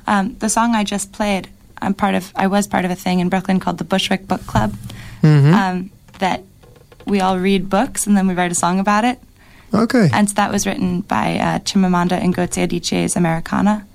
Um, 0.07 0.35
the 0.39 0.49
song 0.49 0.73
I 0.73 0.83
just 0.83 1.11
played, 1.11 1.47
I'm 1.79 1.93
part 1.93 2.15
of. 2.15 2.31
I 2.35 2.47
was 2.47 2.65
part 2.65 2.85
of 2.85 2.91
a 2.91 2.95
thing 2.95 3.19
in 3.19 3.29
Brooklyn 3.29 3.59
called 3.59 3.77
the 3.77 3.83
Bushwick 3.83 4.27
Book 4.27 4.45
Club. 4.47 4.73
Mm-hmm. 5.21 5.53
Um, 5.53 5.91
that 6.19 6.43
we 7.05 7.21
all 7.21 7.38
read 7.39 7.69
books 7.69 8.07
and 8.07 8.17
then 8.17 8.27
we 8.27 8.33
write 8.33 8.51
a 8.51 8.55
song 8.55 8.79
about 8.79 9.05
it. 9.05 9.19
okay. 9.73 10.09
And 10.11 10.29
so 10.29 10.33
that 10.35 10.51
was 10.51 10.65
written 10.65 11.01
by 11.01 11.38
uh, 11.38 11.59
Chimamanda 11.59 12.19
Ngozi 12.21 12.67
Adichie's 12.67 13.15
Americanah. 13.15 13.85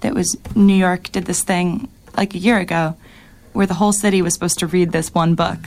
That 0.00 0.14
was 0.14 0.36
New 0.54 0.74
York 0.74 1.10
did 1.12 1.26
this 1.26 1.42
thing 1.42 1.88
like 2.16 2.34
a 2.34 2.38
year 2.38 2.58
ago, 2.58 2.96
where 3.58 3.66
the 3.66 3.74
whole 3.74 3.92
city 3.92 4.22
was 4.22 4.32
supposed 4.34 4.58
to 4.60 4.68
read 4.68 4.92
this 4.92 5.12
one 5.12 5.34
book. 5.34 5.58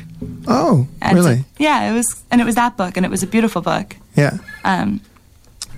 oh, 0.47 0.87
And 1.01 1.17
really? 1.17 1.43
yeah, 1.59 1.91
it 1.91 1.93
was, 1.93 2.23
and 2.31 2.39
it 2.39 2.45
was 2.45 2.55
that 2.55 2.77
book, 2.77 2.95
and 2.95 3.05
it 3.05 3.09
was 3.09 3.21
a 3.21 3.27
beautiful 3.27 3.61
book. 3.61 3.97
Yeah. 4.15 4.37
Um, 4.63 5.01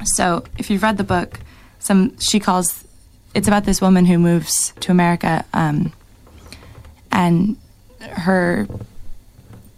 So 0.04 0.44
if 0.60 0.70
you've 0.70 0.84
read 0.84 0.98
the 0.98 1.04
book, 1.04 1.40
some 1.80 2.16
she 2.20 2.40
calls 2.40 2.84
it's 3.34 3.48
about 3.48 3.64
this 3.66 3.82
woman 3.82 4.06
who 4.06 4.20
moves 4.20 4.74
to 4.82 4.92
America 4.92 5.44
um, 5.54 5.92
and 7.12 7.58
her 8.28 8.68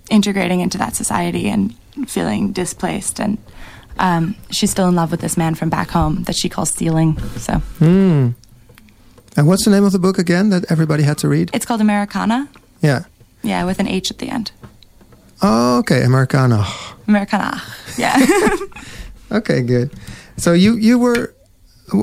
integrating 0.09 0.59
into 0.59 0.77
that 0.77 0.93
society 0.95 1.47
and 1.47 1.73
feeling 2.07 2.51
displaced 2.51 3.19
and 3.19 3.37
um, 3.97 4.35
she's 4.51 4.71
still 4.71 4.89
in 4.89 4.95
love 4.95 5.09
with 5.11 5.21
this 5.21 5.37
man 5.37 5.55
from 5.55 5.69
back 5.69 5.89
home 5.91 6.23
that 6.23 6.35
she 6.35 6.49
calls 6.49 6.69
Ceiling. 6.71 7.17
So 7.37 7.53
Hmm. 7.79 8.29
And 9.37 9.47
what's 9.47 9.65
the 9.65 9.71
name 9.71 9.83
of 9.83 9.91
the 9.91 9.99
book 9.99 10.17
again 10.17 10.49
that 10.49 10.65
everybody 10.71 11.03
had 11.03 11.17
to 11.19 11.27
read? 11.27 11.49
it's 11.53 11.65
called 11.65 11.81
Americanah. 11.81 12.47
Yeah. 12.81 13.03
Yeah, 13.43 13.65
with 13.65 13.79
an 13.79 13.87
H 13.87 14.09
at 14.11 14.17
the 14.17 14.29
end. 14.29 14.51
Oh, 15.41 15.79
okay. 15.79 16.03
Americanah. 16.03 16.65
Americanah. 17.07 17.61
Yeah. 17.97 18.17
Okay, 19.31 19.61
good. 19.63 19.89
So 20.37 20.53
you 20.53 20.75
you 20.77 20.99
were 20.99 21.33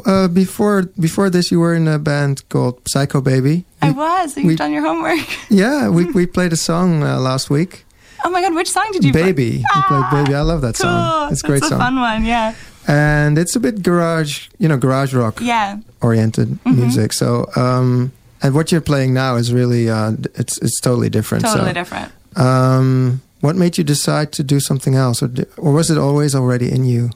uh, 0.05 0.27
before 0.29 0.83
before 0.99 1.31
this 1.31 1.51
you 1.53 1.61
were 1.61 1.73
in 1.73 1.87
a 1.87 1.99
band 1.99 2.43
called 2.49 2.81
Psycho 2.89 3.21
Baby. 3.21 3.65
I 3.81 3.91
was. 3.93 4.37
You've 4.37 4.47
we- 4.47 4.57
done 4.57 4.73
your 4.73 4.83
homework. 4.83 5.21
Yeah, 5.49 5.89
we 5.89 6.05
we 6.07 6.27
played 6.27 6.53
a 6.53 6.57
song 6.57 7.03
uh, 7.05 7.21
last 7.21 7.49
week. 7.49 7.85
Oh 8.25 8.31
my 8.31 8.43
god, 8.43 8.55
which 8.55 8.71
song 8.71 8.89
did 8.93 9.05
you 9.05 9.13
play? 9.13 9.31
Baby. 9.33 9.63
We 9.75 9.83
played 9.89 10.11
Baby. 10.11 10.35
I 10.35 10.43
love 10.43 10.61
that 10.63 10.75
Cool. 10.75 10.91
song. 10.91 11.33
It's 11.33 11.45
a 11.45 11.47
great 11.47 11.61
That's 11.63 11.71
song. 11.71 11.81
a 11.81 11.85
fun 11.85 11.97
one, 12.01 12.25
yeah. 12.25 12.55
And 12.89 13.39
it's 13.39 13.55
a 13.57 13.61
bit 13.61 13.83
garage, 13.83 14.49
you 14.59 14.69
know, 14.69 14.77
garage 14.77 15.15
rock 15.15 15.41
Yeah. 15.41 15.79
oriented 16.01 16.49
Mm-hmm. 16.65 16.81
music. 16.81 17.13
So, 17.13 17.49
um, 17.57 18.13
and 18.43 18.55
what 18.55 18.73
you're 18.73 18.81
playing 18.81 19.15
now 19.15 19.37
is 19.37 19.53
really, 19.53 19.89
uh, 19.89 20.13
it's 20.35 20.59
it's 20.59 20.81
totally 20.81 21.09
different. 21.11 21.45
Totally 21.45 21.71
so, 21.71 21.73
different. 21.75 22.13
Um, 22.37 23.21
what 23.41 23.57
made 23.57 23.79
you 23.79 23.85
decide 23.85 24.33
to 24.33 24.43
do 24.43 24.59
something 24.61 24.95
else, 24.95 25.23
or, 25.23 25.31
or 25.57 25.73
was 25.73 25.91
it 25.91 25.99
always 25.99 26.35
already 26.35 26.71
in 26.71 26.85
you? 26.85 27.11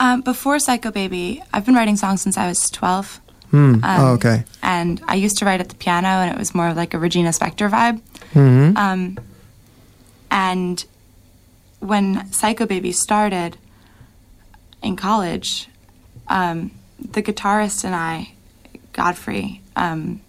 Um, 0.00 0.20
before 0.22 0.58
Psycho 0.58 0.90
Baby, 0.90 1.42
I've 1.52 1.66
been 1.66 1.74
writing 1.74 1.96
songs 1.96 2.22
since 2.22 2.36
I 2.38 2.46
was 2.48 2.68
12. 2.70 3.20
Hmm. 3.50 3.56
Um, 3.56 3.80
oh, 3.84 4.12
okay. 4.14 4.44
And 4.62 5.00
I 5.08 5.16
used 5.16 5.38
to 5.38 5.44
write 5.44 5.60
at 5.60 5.68
the 5.68 5.74
piano, 5.74 6.06
and 6.08 6.30
it 6.32 6.38
was 6.38 6.54
more 6.54 6.68
of 6.68 6.76
like 6.76 6.94
a 6.94 6.98
Regina 6.98 7.30
Spektor 7.30 7.68
vibe. 7.68 8.00
hmm 8.32 8.76
Um, 8.76 9.18
and 10.30 10.84
when 11.80 12.30
Psycho 12.32 12.66
Baby 12.66 12.92
started 12.92 13.56
in 14.82 14.96
college, 14.96 15.68
um, 16.28 16.70
the 16.98 17.22
guitarist 17.22 17.84
and 17.84 17.94
I, 17.94 18.32
Godfrey, 18.92 19.60
um, 19.76 20.20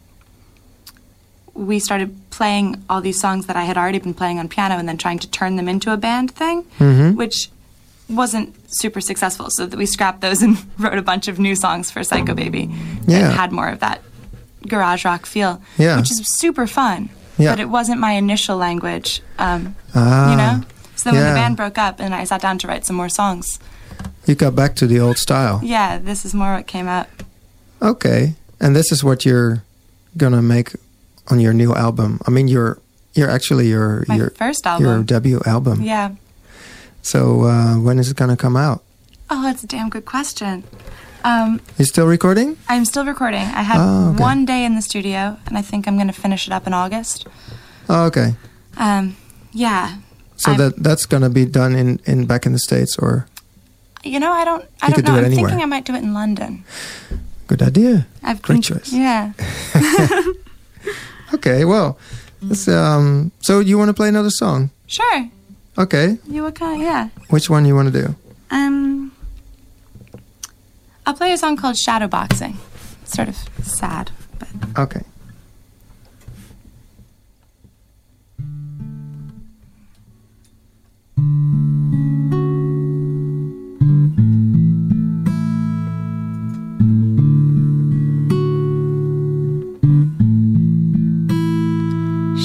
we 1.53 1.79
started 1.79 2.15
playing 2.31 2.83
all 2.89 3.01
these 3.01 3.19
songs 3.19 3.45
that 3.47 3.55
I 3.55 3.63
had 3.65 3.77
already 3.77 3.99
been 3.99 4.13
playing 4.13 4.39
on 4.39 4.47
piano 4.47 4.75
and 4.75 4.87
then 4.87 4.97
trying 4.97 5.19
to 5.19 5.29
turn 5.29 5.57
them 5.57 5.67
into 5.67 5.91
a 5.91 5.97
band 5.97 6.31
thing, 6.31 6.63
Mhm. 6.79 7.15
which 7.15 7.49
wasn't 8.09 8.55
super 8.79 9.01
successful. 9.01 9.49
So 9.49 9.65
that 9.65 9.77
we 9.77 9.85
scrapped 9.85 10.21
those 10.21 10.41
and 10.41 10.57
wrote 10.77 10.97
a 10.97 11.01
bunch 11.01 11.27
of 11.27 11.39
new 11.39 11.55
songs 11.55 11.91
for 11.91 12.03
Psycho 12.03 12.33
Baby 12.33 12.69
Yeah. 13.07 13.27
that 13.27 13.33
had 13.35 13.51
more 13.51 13.67
of 13.69 13.79
that 13.81 14.01
garage 14.67 15.03
rock 15.05 15.25
feel, 15.25 15.61
Yeah. 15.77 15.97
which 15.97 16.11
is 16.11 16.21
super 16.39 16.67
fun. 16.67 17.09
Yeah. 17.37 17.51
But 17.51 17.59
it 17.59 17.69
wasn't 17.69 17.99
my 17.99 18.11
initial 18.13 18.57
language, 18.57 19.21
um, 19.39 19.75
Ah, 19.95 20.31
you 20.31 20.37
know. 20.37 20.61
So 20.95 21.09
then 21.11 21.15
when 21.19 21.27
the 21.33 21.39
band 21.39 21.57
broke 21.57 21.77
up 21.77 21.99
and 21.99 22.13
I 22.13 22.23
sat 22.25 22.41
down 22.41 22.59
to 22.59 22.67
write 22.67 22.85
some 22.85 22.95
more 22.95 23.09
songs, 23.09 23.59
You 24.25 24.35
got 24.35 24.55
back 24.55 24.75
to 24.77 24.87
the 24.87 24.99
old 24.99 25.17
style. 25.17 25.59
yeah, 25.63 25.97
this 25.97 26.25
is 26.25 26.33
more 26.33 26.53
what 26.55 26.67
came 26.67 26.87
out. 26.87 27.07
Okay, 27.81 28.35
and 28.59 28.75
this 28.75 28.91
is 28.91 29.03
what 29.03 29.25
you're 29.25 29.63
gonna 30.17 30.41
make 30.41 30.73
on 31.29 31.39
your 31.39 31.53
new 31.53 31.73
album. 31.73 32.19
I 32.27 32.31
mean, 32.31 32.47
you're 32.47 32.79
you're 33.13 33.29
actually 33.29 33.67
your 33.67 34.03
My 34.07 34.15
your 34.15 34.29
first 34.31 34.65
album, 34.67 34.85
your 34.85 35.03
debut 35.03 35.41
album. 35.45 35.81
Yeah. 35.81 36.11
So 37.01 37.43
uh, 37.43 37.75
when 37.79 37.99
is 37.99 38.09
it 38.11 38.17
gonna 38.17 38.37
come 38.37 38.55
out? 38.55 38.83
Oh, 39.29 39.41
that's 39.43 39.63
a 39.63 39.67
damn 39.67 39.89
good 39.89 40.05
question. 40.05 40.63
Um, 41.23 41.61
You 41.77 41.85
still 41.85 42.07
recording? 42.07 42.57
I'm 42.67 42.83
still 42.85 43.05
recording. 43.05 43.41
I 43.41 43.61
had 43.61 43.77
Oh, 43.79 44.09
okay. 44.11 44.21
one 44.23 44.43
day 44.45 44.65
in 44.65 44.75
the 44.75 44.81
studio, 44.81 45.37
and 45.45 45.57
I 45.57 45.61
think 45.61 45.87
I'm 45.87 45.95
going 45.95 46.07
to 46.07 46.13
finish 46.21 46.47
it 46.47 46.51
up 46.53 46.65
in 46.65 46.73
August. 46.73 47.27
Oh, 47.87 48.05
okay. 48.05 48.33
Um, 48.77 49.15
yeah. 49.53 49.97
So 50.37 50.51
I'm- 50.51 50.57
that 50.59 50.83
that's 50.83 51.05
gonna 51.05 51.29
be 51.29 51.45
done 51.45 51.75
in, 51.75 51.99
in 52.05 52.25
back 52.25 52.45
in 52.47 52.53
the 52.53 52.59
states, 52.59 52.97
or 52.97 53.27
You 54.03 54.19
know, 54.19 54.31
I 54.31 54.43
don't. 54.45 54.65
I 54.81 54.87
You 54.87 54.93
don't 54.95 55.05
know. 55.05 55.15
I'm 55.19 55.25
anywhere. 55.25 55.49
thinking 55.49 55.63
I 55.63 55.65
might 55.67 55.85
do 55.85 55.93
it 55.95 56.03
in 56.03 56.13
London. 56.13 56.63
good 57.47 57.61
idea. 57.61 58.07
I've 58.23 58.41
Great 58.41 58.55
been- 58.55 58.61
choice. 58.63 58.91
Yeah. 58.93 59.33
Okay, 61.33 61.63
well, 61.63 61.97
um, 62.67 63.31
so 63.39 63.59
you 63.61 63.77
want 63.77 63.87
to 63.87 63.93
play 63.93 64.09
another 64.09 64.29
song? 64.29 64.69
Sure. 64.87 65.29
Okay, 65.77 66.17
You 66.27 66.51
kind? 66.51 66.81
Yeah. 66.81 67.07
which 67.29 67.49
one 67.49 67.63
you 67.65 67.73
want 67.73 67.93
to 67.93 68.01
do? 68.01 68.15
Um. 68.49 69.13
I'll 71.05 71.13
play 71.13 71.31
a 71.31 71.37
song 71.37 71.55
called 71.55 71.77
Shadow 71.77 72.07
Shadowboxing. 72.09 72.55
Sort 73.05 73.29
of 73.29 73.37
sad, 73.63 74.11
but 74.39 74.49
Okay. 74.77 75.03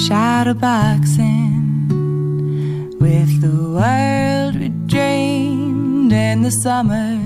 Shadowboxing 0.07 1.91
with 2.97 3.41
the 3.41 3.57
world 3.77 4.55
we 4.55 4.69
dreamed 4.87 6.13
in 6.13 6.43
the 6.43 6.51
summer 6.63 7.17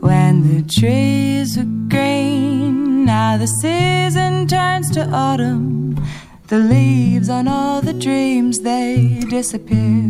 when 0.00 0.32
the 0.48 0.62
trees 0.62 1.58
were 1.58 1.72
green. 1.90 3.04
Now 3.04 3.36
the 3.36 3.46
season 3.46 4.46
turns 4.46 4.90
to 4.92 5.06
autumn. 5.10 6.02
The 6.48 6.58
leaves 6.58 7.28
on 7.28 7.48
all 7.48 7.82
the 7.82 7.92
dreams 7.92 8.60
they 8.60 9.20
disappear. 9.28 10.08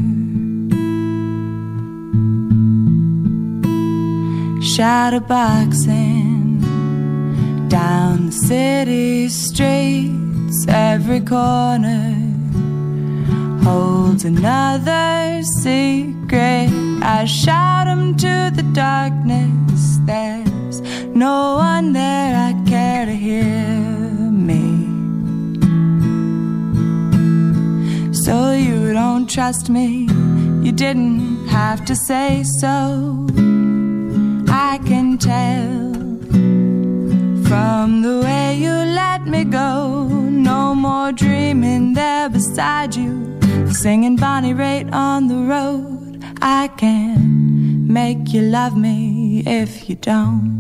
Shadowboxing 4.75 6.61
down 7.69 8.27
the 8.27 8.33
city 8.33 9.29
every 10.69 11.21
corner 11.21 12.15
holds 13.63 14.25
another 14.25 15.43
secret. 15.63 16.71
I 17.03 17.25
shout 17.25 17.87
'em 17.89 18.15
to 18.25 18.35
the 18.59 18.67
darkness. 18.73 19.83
There's 20.11 20.77
no 21.27 21.37
one 21.57 21.93
there 21.93 22.33
I 22.49 22.53
care 22.73 23.05
to 23.11 23.17
hear 23.29 23.55
me. 24.51 24.65
So 28.25 28.37
you 28.67 28.93
don't 29.01 29.27
trust 29.37 29.65
me, 29.77 29.89
you 30.65 30.73
didn't 30.85 31.49
have 31.49 31.85
to 31.89 31.95
say 32.09 32.45
so. 32.61 32.77
I 34.71 34.73
can 34.91 35.09
tell 35.19 35.93
from 37.49 38.03
the 38.07 38.17
way 38.27 38.47
you 38.65 38.77
let 39.03 39.21
me 39.27 39.43
go. 39.45 40.24
No 40.57 40.73
more 40.73 41.11
dreaming 41.11 41.95
there 41.95 42.29
beside 42.29 42.95
you, 42.95 43.13
singing 43.83 44.15
Bonnie 44.15 44.55
Raitt 44.55 44.89
on 44.93 45.27
the 45.27 45.41
road. 45.55 46.23
I 46.41 46.69
can't 46.83 47.89
make 47.99 48.33
you 48.35 48.43
love 48.59 48.77
me 48.77 49.43
if 49.63 49.89
you 49.89 49.97
don't. 49.97 50.53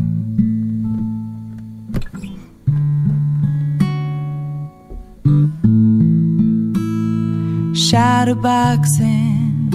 Shadowboxing 7.86 9.70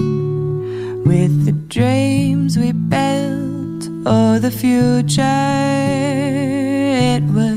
with 1.09 1.33
the 1.47 1.55
dreams 1.77 2.57
we 2.57 2.69
built 2.95 3.81
or 4.15 4.31
the 4.45 4.51
future. 4.63 5.45
It 7.15 7.23
was 7.37 7.48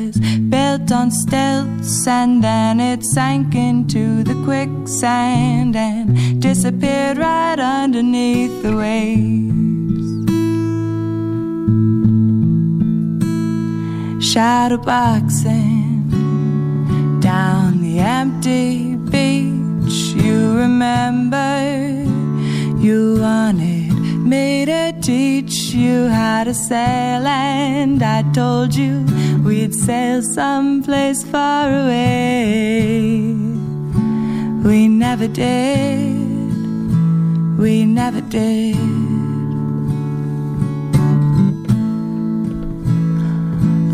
on 1.02 1.10
stilts 1.10 2.06
and 2.06 2.44
then 2.44 2.78
it 2.78 3.02
sank 3.02 3.56
into 3.56 4.22
the 4.22 4.34
quicksand 4.44 5.74
and 5.74 6.40
disappeared 6.40 7.18
right 7.18 7.58
underneath 7.58 8.62
the 8.62 8.76
waves. 8.76 10.06
Shadowboxing 14.30 16.12
down 17.20 17.82
the 17.82 17.98
empty 17.98 18.94
beach. 18.94 19.98
You 20.24 20.56
remember 20.56 21.50
you 22.78 23.18
wanted 23.20 23.90
me 24.32 24.66
to 24.66 24.94
teach 25.00 25.74
you 25.74 26.06
how 26.06 26.44
to 26.44 26.54
sail, 26.54 27.26
and 27.26 28.00
I 28.02 28.22
told 28.32 28.72
you 28.74 29.04
we'd 29.44 29.71
sail 29.84 30.22
someplace 30.22 31.24
far 31.24 31.68
away. 31.68 33.34
We 34.62 34.86
never 34.86 35.26
did, 35.26 36.52
we 37.58 37.84
never 37.84 38.20
did. 38.20 38.76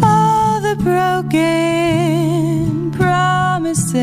All 0.03 0.61
the 0.61 0.77
broken 0.91 2.91
promises 2.93 3.97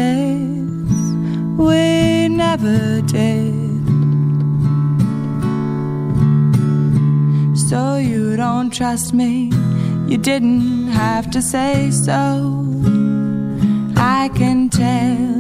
we 1.55 2.29
never 2.29 3.01
did. 3.01 3.53
So 7.69 7.97
you 7.97 8.35
don't 8.37 8.71
trust 8.71 9.13
me 9.13 9.51
you 10.07 10.17
didn't 10.17 10.87
have 10.89 11.31
to 11.31 11.41
say 11.41 11.89
so. 11.91 12.63
I 13.97 14.29
can 14.35 14.69
tell 14.69 15.35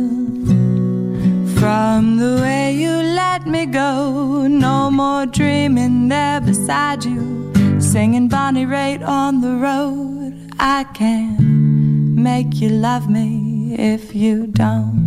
from 1.59 2.17
the 2.17 2.41
way 2.41 2.73
you 2.73 2.89
let 2.89 3.45
me 3.47 3.65
go. 3.65 4.47
No 4.47 4.89
more 4.91 5.25
dreaming 5.25 6.07
there 6.09 6.41
beside 6.41 7.05
you, 7.05 7.51
singing 7.79 8.27
Bonnie 8.27 8.65
Raitt 8.65 9.07
on 9.07 9.41
the 9.41 9.55
road. 9.55 10.51
I 10.59 10.83
can 10.93 12.21
make 12.21 12.55
you 12.55 12.69
love 12.69 13.09
me 13.09 13.75
if 13.77 14.15
you 14.15 14.47
don't. 14.47 15.05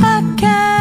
I 0.00 0.34
can't. 0.38 0.75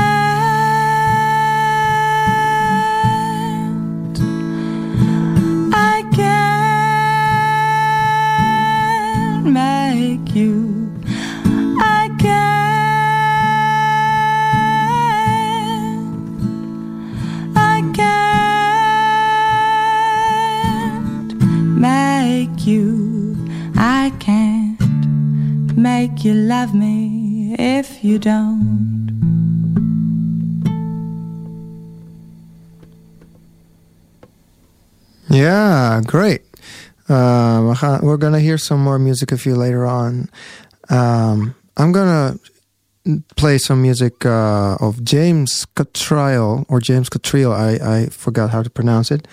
You 26.04 26.34
love 26.34 26.74
me 26.74 27.56
if 27.58 28.04
you 28.04 28.20
don't. 28.20 29.10
Yeah, 35.30 36.02
great. 36.06 36.42
Uh, 37.08 38.00
we're 38.02 38.18
gonna 38.18 38.40
hear 38.40 38.58
some 38.58 38.84
more 38.84 39.00
music 39.00 39.32
of 39.32 39.46
you 39.46 39.56
later 39.56 39.86
on. 39.86 40.30
Um, 40.90 41.56
I'm 41.78 41.92
gonna 41.92 42.40
play 43.36 43.58
some 43.58 43.82
music 43.82 44.26
uh, 44.26 44.76
of 44.80 45.04
James 45.04 45.66
Catriel 45.76 46.66
or 46.68 46.80
James 46.80 47.10
Catriel. 47.10 47.54
I, 47.54 48.00
I 48.00 48.06
forgot 48.08 48.50
how 48.50 48.64
to 48.64 48.70
pronounce 48.70 49.12
it. 49.12 49.28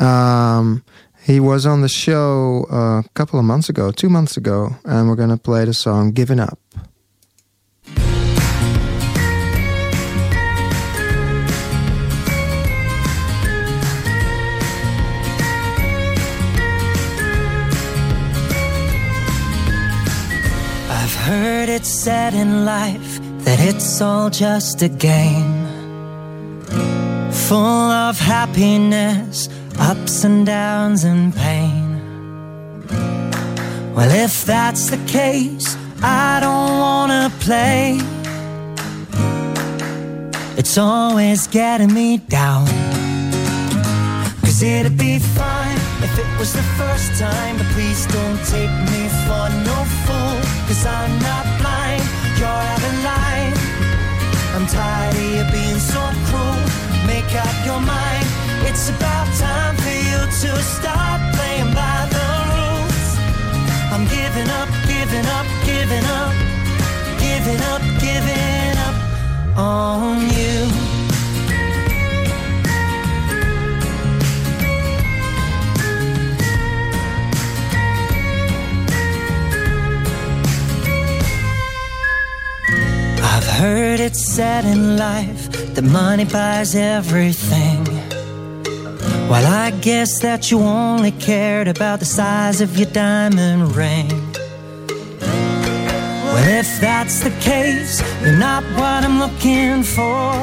Um, 0.00 0.84
he 1.22 1.38
was 1.38 1.66
on 1.66 1.82
the 1.82 1.88
show 1.88 2.66
uh, 2.70 3.00
a 3.00 3.04
couple 3.14 3.38
of 3.38 3.44
months 3.44 3.68
ago, 3.68 3.90
two 3.92 4.08
months 4.08 4.36
ago, 4.36 4.76
and 4.84 5.08
we're 5.08 5.16
gonna 5.16 5.36
play 5.36 5.64
the 5.64 5.74
song 5.74 6.10
"Giving 6.12 6.40
Up." 6.40 6.58
I've 20.90 21.14
heard 21.14 21.68
it 21.68 21.84
said 21.86 22.34
in 22.34 22.64
life 22.64 23.20
that 23.44 23.60
it's 23.60 24.00
all 24.00 24.28
just 24.28 24.82
a 24.82 24.88
game. 24.88 25.62
Full 27.30 27.90
of 28.06 28.18
happiness, 28.18 29.48
ups 29.78 30.24
and 30.24 30.46
downs, 30.46 31.04
and 31.04 31.34
pain. 31.34 31.82
Well, 33.94 34.10
if 34.10 34.44
that's 34.44 34.90
the 34.90 34.98
case, 35.06 35.76
I 36.02 36.40
don't 36.40 36.78
wanna 36.78 37.30
play. 37.40 38.00
It's 40.56 40.78
always 40.78 41.46
getting 41.46 41.92
me 41.92 42.18
down. 42.18 42.66
Cause 44.40 44.62
it'd 44.62 44.98
be 44.98 45.18
fine 45.18 45.78
if 46.06 46.18
it 46.18 46.30
was 46.38 46.52
the 46.52 46.66
first 46.80 47.18
time, 47.18 47.56
but 47.58 47.66
please 47.74 48.06
don't 48.06 48.40
take 48.46 48.74
me 48.92 49.02
for 49.24 49.44
no 49.68 49.78
fool. 50.04 50.36
Cause 50.68 50.84
I'm 50.86 51.12
not 51.28 51.44
blind, 51.60 52.04
you're 52.38 52.60
out 52.70 52.82
of 52.90 52.96
line. 53.10 53.54
I'm 54.54 54.66
tired 54.66 55.14
of 55.14 55.22
you 55.36 55.44
being 55.52 55.80
so 55.92 56.02
cruel. 56.28 56.60
Make 57.06 57.32
up 57.34 57.56
your 57.66 57.80
mind, 57.80 58.26
it's 58.68 58.88
about 58.88 59.26
time 59.38 59.76
for 59.76 59.96
you 60.08 60.18
to 60.42 60.50
start 60.76 61.20
playing 61.34 61.70
by 61.74 61.98
the 62.14 62.26
rules. 62.54 63.08
I'm 63.92 64.04
giving 64.18 64.48
up, 64.60 64.68
giving 64.86 65.26
up, 65.38 65.46
giving 65.64 66.06
up, 66.20 66.32
giving 67.24 67.60
up, 67.72 67.82
giving 68.00 68.76
up 68.86 68.96
on 69.58 70.20
you. 70.38 70.58
I've 83.32 83.48
heard 83.60 84.00
it 84.00 84.16
said 84.16 84.64
in 84.64 84.96
life 84.96 85.50
that 85.74 85.84
money 85.84 86.24
buys 86.24 86.74
everything. 86.74 87.71
Well, 89.32 89.46
I 89.46 89.70
guess 89.70 90.18
that 90.20 90.50
you 90.50 90.58
only 90.60 91.10
cared 91.12 91.66
about 91.66 92.00
the 92.00 92.04
size 92.04 92.60
of 92.60 92.76
your 92.76 92.90
diamond 92.90 93.74
ring. 93.74 94.10
Well, 96.28 96.48
if 96.60 96.78
that's 96.82 97.20
the 97.24 97.30
case, 97.40 98.02
you're 98.20 98.36
not 98.36 98.62
what 98.76 99.00
I'm 99.06 99.18
looking 99.18 99.84
for. 99.84 100.34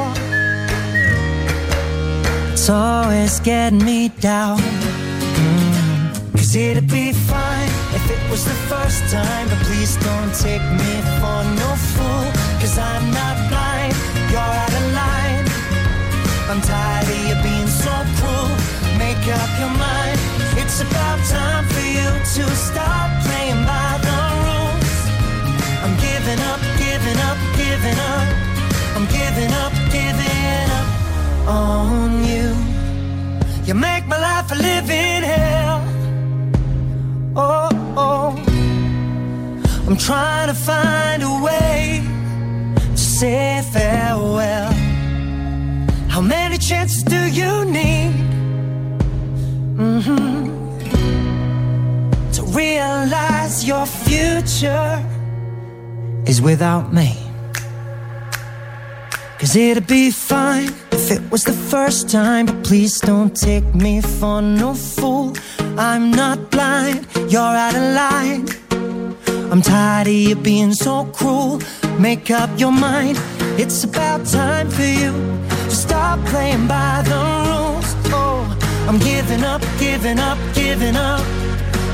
It's 2.50 2.68
always 2.68 3.38
getting 3.38 3.84
me 3.84 4.08
down. 4.08 4.58
Mm. 4.58 6.32
Cause 6.32 6.56
it'd 6.56 6.90
be 6.90 7.12
fine 7.12 7.70
if 7.94 8.10
it 8.10 8.22
was 8.28 8.44
the 8.44 8.58
first 8.66 9.04
time, 9.08 9.46
but 9.50 9.58
please 9.68 9.94
don't 10.02 10.34
take 10.34 10.66
me 10.82 10.92
for 11.20 11.38
no 11.62 11.70
fool. 11.94 12.26
Cause 12.58 12.76
I'm 12.76 13.06
not 13.12 13.36
blind, 13.50 13.94
you're 14.32 14.40
out 14.40 14.72
of 14.80 14.86
line. 14.98 15.46
I'm 16.50 16.60
tired 16.60 17.08
of 17.08 17.18
you 17.28 17.36
being 17.44 17.68
so 17.68 17.94
cruel. 18.18 18.29
Up 19.30 19.58
your 19.60 19.70
mind. 19.70 20.18
It's 20.58 20.80
about 20.80 21.18
time 21.28 21.64
for 21.68 21.84
you 21.96 22.10
to 22.34 22.44
stop 22.56 23.08
playing 23.22 23.62
by 23.64 23.90
the 24.06 24.18
rules. 24.44 24.96
I'm 25.84 25.94
giving 26.06 26.40
up, 26.50 26.60
giving 26.78 27.18
up, 27.28 27.38
giving 27.56 27.98
up. 28.12 28.26
I'm 28.96 29.06
giving 29.06 29.52
up, 29.62 29.72
giving 29.92 30.70
up 30.78 30.88
on 31.48 32.24
you. 32.24 32.56
You 33.66 33.74
make 33.74 34.04
my 34.08 34.18
life 34.18 34.50
a 34.50 34.56
living 34.56 35.22
hell. 35.22 35.80
Oh, 37.36 37.68
oh. 37.96 38.30
I'm 39.86 39.96
trying 39.96 40.48
to 40.48 40.54
find 40.54 41.22
a 41.22 41.40
way 41.40 42.02
to 42.74 42.98
say 42.98 43.62
farewell. 43.72 44.72
How 46.08 46.20
many 46.20 46.58
chances 46.58 47.04
do 47.04 47.30
you 47.30 47.64
need 47.66 48.39
Mhm. 49.80 50.52
to 52.32 52.42
realize 52.52 53.64
your 53.64 53.86
future 53.86 55.02
is 56.26 56.42
without 56.42 56.92
me? 56.92 57.16
Cause 59.38 59.56
it'd 59.56 59.86
be 59.86 60.10
fine 60.10 60.70
if 60.92 61.10
it 61.10 61.22
was 61.30 61.44
the 61.44 61.58
first 61.72 62.10
time, 62.10 62.44
but 62.44 62.62
please 62.62 63.00
don't 63.00 63.34
take 63.34 63.74
me 63.74 64.02
for 64.02 64.42
no 64.42 64.74
fool. 64.74 65.32
I'm 65.78 66.10
not 66.10 66.50
blind, 66.50 67.06
you're 67.32 67.56
out 67.64 67.74
of 67.74 67.86
line. 68.02 68.44
I'm 69.50 69.62
tired 69.62 70.08
of 70.08 70.12
you 70.12 70.36
being 70.36 70.74
so 70.74 71.06
cruel. 71.06 71.62
Make 71.98 72.30
up 72.30 72.50
your 72.58 72.72
mind, 72.72 73.18
it's 73.56 73.82
about 73.84 74.26
time 74.26 74.68
for 74.68 74.88
you 75.02 75.12
to 75.70 75.74
stop 75.74 76.18
playing 76.26 76.66
by 76.66 77.02
the 77.08 77.16
rules. 77.16 77.59
I'm 78.90 78.98
giving 78.98 79.44
up, 79.44 79.62
giving 79.78 80.18
up, 80.18 80.36
giving 80.52 80.96
up. 80.96 81.24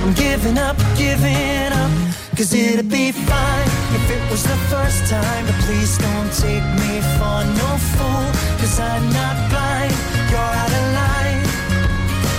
I'm 0.01 0.15
giving 0.15 0.57
up, 0.57 0.79
giving 0.97 1.71
up. 1.71 1.91
Cause 2.35 2.55
it'd 2.55 2.89
be 2.89 3.13
fine 3.13 3.69
if 3.93 4.11
it 4.17 4.31
was 4.31 4.43
the 4.43 4.57
first 4.73 5.05
time. 5.05 5.45
But 5.45 5.57
please 5.67 5.99
don't 5.99 6.33
take 6.33 6.65
me 6.81 7.05
for 7.21 7.39
no 7.61 7.69
fool. 7.93 8.25
Cause 8.57 8.81
I'm 8.81 9.05
not 9.13 9.37
blind, 9.53 9.93
you're 10.33 10.41
out 10.41 10.73
of 10.73 10.87
line. 10.97 11.45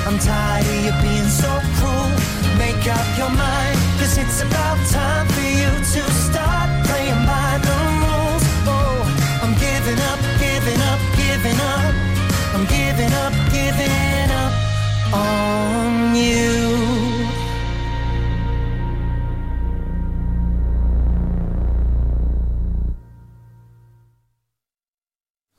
I'm 0.07 0.17
tired 0.17 0.65
of 0.65 0.85
you 0.85 0.93
being 1.05 1.29
so 1.29 1.53
cruel. 1.77 2.09
Make 2.57 2.81
up 2.89 3.07
your 3.13 3.29
mind, 3.29 3.77
cause 4.01 4.17
it's 4.17 4.41
about 4.41 4.81
time 4.89 5.27
for 5.37 5.49
you 5.53 5.69
to 5.69 6.16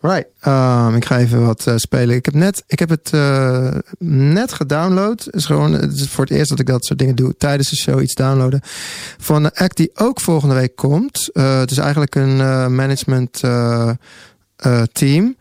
Right. 0.08 0.26
Um, 0.46 0.94
ik 0.96 1.04
ga 1.04 1.18
even 1.18 1.46
wat 1.46 1.66
uh, 1.66 1.74
spelen. 1.76 2.16
Ik 2.16 2.24
heb, 2.24 2.34
net, 2.34 2.64
ik 2.66 2.78
heb 2.78 2.88
het 2.88 3.10
uh, 3.14 3.74
net 3.98 4.52
gedownload. 4.52 5.28
Is 5.30 5.46
gewoon 5.46 5.72
het 5.72 5.92
is 5.92 6.08
voor 6.08 6.24
het 6.24 6.32
eerst 6.32 6.50
dat 6.50 6.58
ik 6.58 6.66
dat 6.66 6.84
soort 6.84 6.98
dingen 6.98 7.14
doe. 7.14 7.36
Tijdens 7.36 7.70
de 7.70 7.76
show 7.76 8.02
iets 8.02 8.14
downloaden. 8.14 8.60
Van 9.18 9.44
een 9.44 9.54
act 9.54 9.76
die 9.76 9.90
ook 9.94 10.20
volgende 10.20 10.54
week 10.54 10.76
komt. 10.76 11.30
Uh, 11.32 11.58
het 11.58 11.70
is 11.70 11.78
eigenlijk 11.78 12.14
een 12.14 12.36
management 12.74 13.40
team. 14.92 15.36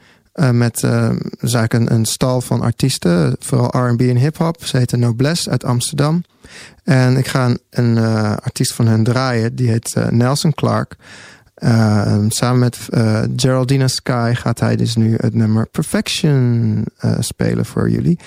met 0.51 0.79
dus 1.39 1.53
eigenlijk 1.53 1.73
een, 1.73 1.93
een 1.93 2.05
stal 2.05 2.41
van 2.41 2.61
artiesten. 2.61 3.35
Vooral 3.39 3.87
R&B 3.87 4.01
en 4.01 4.17
hip-hop. 4.17 4.65
Ze 4.65 4.77
heten 4.77 4.99
Noblesse 4.99 5.49
uit 5.49 5.63
Amsterdam. 5.63 6.23
En 6.83 7.17
ik 7.17 7.27
ga 7.27 7.45
een, 7.45 7.59
een 7.69 7.97
artiest 8.39 8.73
van 8.73 8.87
hen 8.87 9.03
draaien. 9.03 9.55
Die 9.55 9.69
heet 9.69 9.95
Nelson 10.09 10.53
Clark. 10.53 10.95
Uh, 11.63 12.17
samen 12.27 12.59
met 12.59 12.87
uh, 12.89 13.21
Geraldina 13.35 13.87
Sky 13.87 14.31
gaat 14.35 14.59
hij 14.59 14.75
dus 14.75 14.95
nu 14.95 15.15
het 15.17 15.33
nummer 15.33 15.67
Perfection 15.67 16.85
uh, 17.05 17.15
spelen 17.19 17.65
voor 17.65 17.89
jullie. 17.89 18.19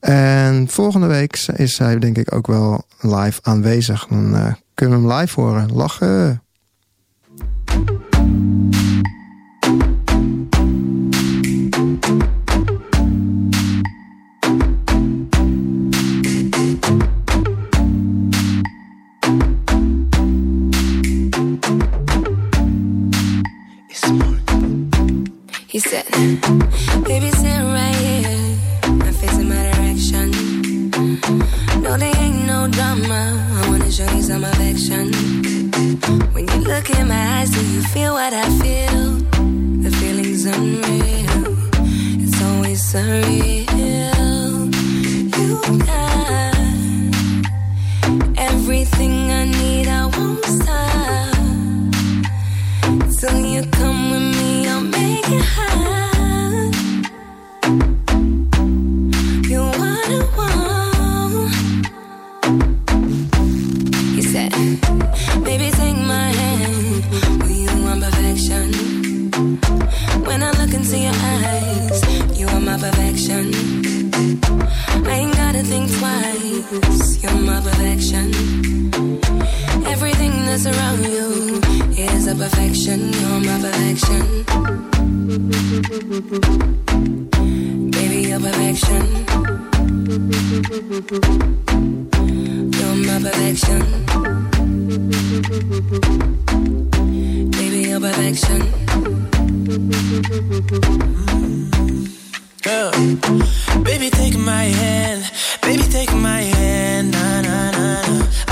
En 0.00 0.68
volgende 0.68 1.06
week 1.06 1.46
is 1.56 1.78
hij 1.78 1.98
denk 1.98 2.18
ik 2.18 2.34
ook 2.34 2.46
wel 2.46 2.84
live 3.00 3.40
aanwezig. 3.42 4.06
Dan 4.06 4.56
kunnen 4.74 5.02
we 5.02 5.08
hem 5.08 5.18
live 5.20 5.40
horen. 5.40 5.72
Lachen! 5.72 6.47
Feel 37.98 38.12
what 38.12 38.32
I 38.32 38.48
feel? 38.60 38.87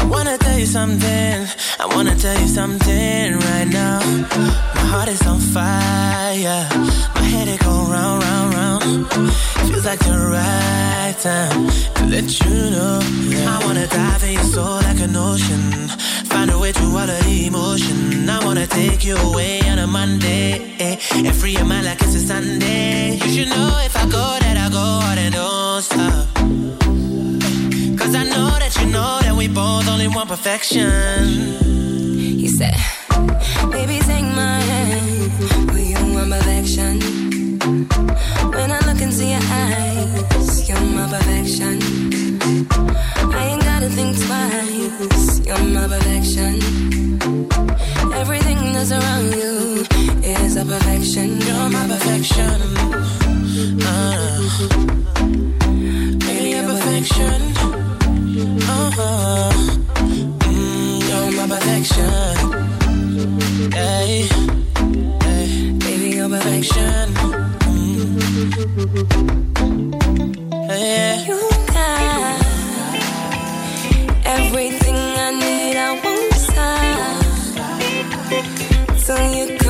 Wanna 0.09 0.39
tell 0.39 0.59
you 0.59 0.67
something. 0.67 1.47
I 1.81 1.87
wanna 1.87 2.15
tell 2.17 2.39
you 2.41 2.49
something 2.49 3.39
right 3.39 3.69
now. 3.69 4.01
My 4.75 4.85
heart 4.93 5.09
is 5.09 5.23
on 5.27 5.41
fire. 5.41 6.69
My 7.15 7.23
head 7.33 7.49
it 7.49 7.61
go 7.61 7.75
round, 7.95 8.23
round, 8.23 8.55
round. 8.55 8.83
Feels 9.69 9.85
like 9.85 9.99
the 10.01 10.19
right 10.37 11.15
time 11.21 11.69
to 11.97 12.03
let 12.15 12.27
you 12.41 12.71
know. 12.71 13.01
I 13.55 13.65
wanna 13.65 13.87
dive 13.87 14.23
in 14.25 14.33
your 14.35 14.49
soul 14.55 14.77
like 14.89 15.01
an 15.01 15.17
ocean. 15.17 15.89
Find 16.33 16.51
a 16.51 16.59
way 16.59 16.73
through 16.73 16.97
all 16.97 17.11
of 17.17 17.25
the 17.25 17.47
emotion. 17.47 18.29
I 18.29 18.45
wanna 18.45 18.67
take 18.67 19.05
you 19.05 19.17
away 19.17 19.61
on 19.71 19.79
a 19.79 19.87
Monday 19.87 20.77
and 20.81 21.35
free 21.35 21.53
your 21.53 21.65
mind 21.65 21.87
like 21.87 22.01
it's 22.03 22.15
a 22.15 22.21
Sunday. 22.21 23.19
You 23.23 23.29
should 23.35 23.49
know 23.49 23.81
if 23.85 23.97
I 23.97 24.05
go 24.05 24.25
that 24.41 24.57
I 24.57 24.69
go 24.71 24.85
hard 25.03 25.19
and 25.19 25.35
don't 25.35 25.83
stop. 25.83 26.86
Cause 28.07 28.15
I 28.15 28.23
know 28.23 28.51
that 28.61 28.73
you 28.81 28.87
know 28.87 29.19
that 29.21 29.35
we 29.35 29.49
both 29.49 29.89
only 29.89 30.07
want 30.07 30.29
perfection. 30.29 31.59
He 32.39 32.47
said, 32.47 32.77
Baby, 33.73 33.99
take 33.99 34.23
my 34.23 34.61
hand. 34.71 35.33
Will 35.73 35.81
you 35.81 36.15
want 36.15 36.31
perfection? 36.31 37.01
When 38.55 38.71
I 38.71 38.79
look 38.87 39.01
into 39.03 39.25
your 39.27 39.43
eyes, 39.43 40.69
you're 40.69 40.81
my 40.95 41.09
perfection. 41.11 41.83
I 43.35 43.45
ain't 43.51 43.65
gotta 43.65 43.89
think 43.89 44.15
twice. 44.25 45.45
You're 45.45 45.67
my 45.75 45.89
perfection. 45.89 46.63
Everything 48.15 48.73
that's 48.73 48.93
around 48.93 49.33
you 49.35 49.85
is 50.23 50.55
a 50.55 50.65
perfection. 50.65 51.41
You're 51.41 51.71
my 51.71 51.89
perfection. 51.89 52.57
Uh, 53.83 54.39
baby, 56.21 56.51
you're 56.51 56.69
perfection. 56.69 57.86
Mm, 60.43 61.01
you're 61.09 61.31
my 61.37 61.47
perfection. 61.49 62.37
Baby, 65.79 66.09
you're 66.17 66.29
perfection. 66.29 67.07
Mm. 67.67 68.07
You 71.27 71.39
got 71.75 72.41
everything 74.25 74.97
I 74.97 75.31
need. 75.41 75.77
I 75.77 75.79
won't 76.03 76.35
stop 76.35 77.07
you 79.35 79.66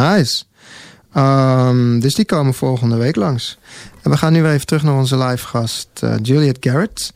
Nice. 0.00 0.44
Um, 1.16 2.00
dus 2.00 2.14
die 2.14 2.24
komen 2.24 2.54
volgende 2.54 2.96
week 2.96 3.16
langs. 3.16 3.58
En 4.02 4.10
we 4.10 4.16
gaan 4.16 4.32
nu 4.32 4.42
weer 4.42 4.52
even 4.52 4.66
terug 4.66 4.82
naar 4.82 4.98
onze 4.98 5.18
live 5.18 5.46
gast, 5.46 5.88
uh, 6.04 6.14
Juliet 6.22 6.56
Garrett. 6.60 7.12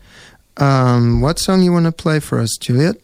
Um, 0.55 1.20
what 1.20 1.41
song 1.41 1.62
you 1.62 1.70
want 1.70 1.85
to 1.85 2.03
play 2.03 2.20
for 2.20 2.41
us, 2.41 2.57
Juliet? 2.59 2.97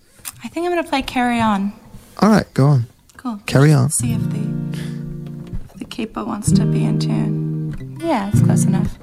I 0.45 0.49
think 0.49 0.67
I'm 0.67 0.73
going 0.73 0.83
to 0.83 0.89
play 0.89 1.03
Carry 1.03 1.41
On. 1.41 1.73
All 2.15 2.29
right, 2.29 2.47
go 2.53 2.67
on. 2.67 2.87
Cool. 3.17 3.39
Carry 3.45 3.75
on. 3.75 3.91
See 3.91 4.13
if 4.13 4.29
the, 4.31 4.45
the 5.79 5.85
capo 5.85 6.25
wants 6.25 6.53
to 6.53 6.65
be 6.65 6.85
in 6.85 6.99
tune. 6.99 7.97
Yeah, 8.01 8.31
it's 8.33 8.41
close 8.43 8.67
enough. 8.67 8.99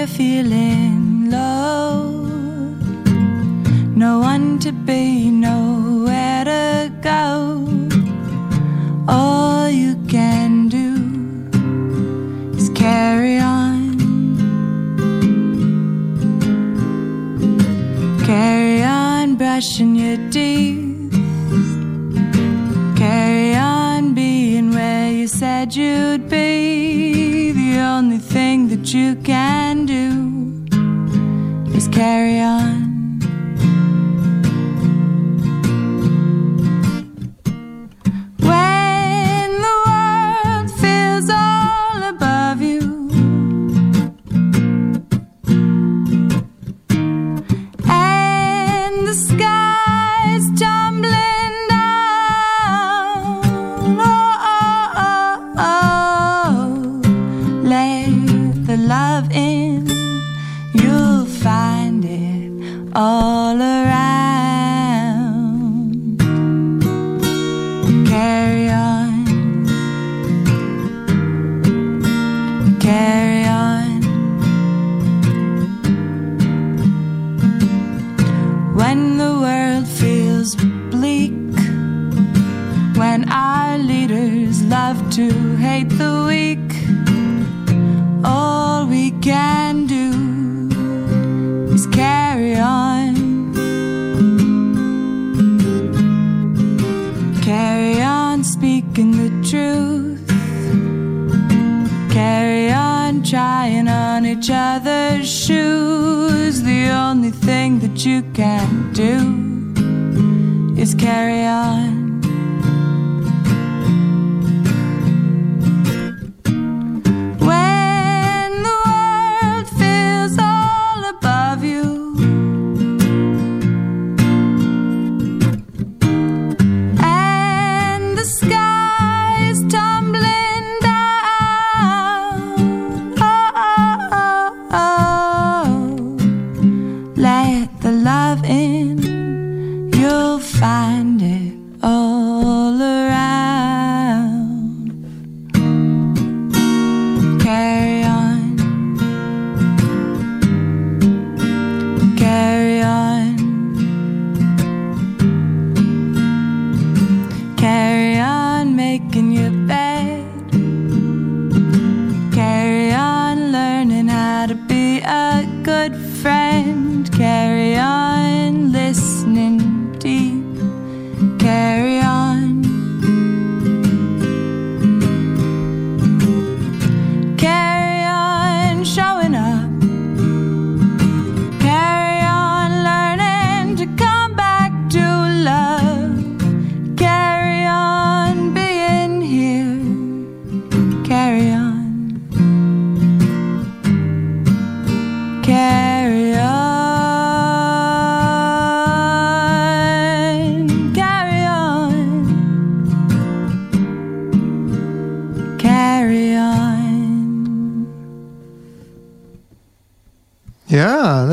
You're 0.00 0.06
feeling 0.06 1.30
low. 1.30 2.24
No 3.94 4.18
one 4.18 4.58
to 4.60 4.72
be, 4.72 5.30
nowhere 5.30 6.44
to 6.44 6.90
go. 7.02 7.68
All 9.06 9.68
you 9.68 9.96
can 10.08 10.68
do 10.68 10.88
is 12.56 12.70
carry 12.70 13.38
on. 13.38 13.98
Carry 18.24 18.82
on 18.82 19.36
brushing 19.36 19.94
your 19.96 20.16
teeth. 20.30 21.12
Carry 22.96 23.54
on 23.54 24.14
being 24.14 24.70
where 24.70 25.12
you 25.12 25.28
said 25.28 25.76
you'd 25.76 26.30
be. 26.30 27.52
The 27.52 27.80
only 27.80 28.18
thing 28.50 28.66
that 28.66 28.92
you 28.92 29.14
can 29.14 29.86
do 29.86 30.10
is 31.76 31.86
carry 31.86 32.40
on. 32.40 32.89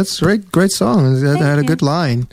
That's 0.08 0.20
great, 0.20 0.52
great 0.52 0.72
song. 0.72 1.16
It 1.18 1.22
Thank 1.22 1.40
had 1.42 1.60
a 1.60 1.64
good 1.64 1.82
line 1.82 2.28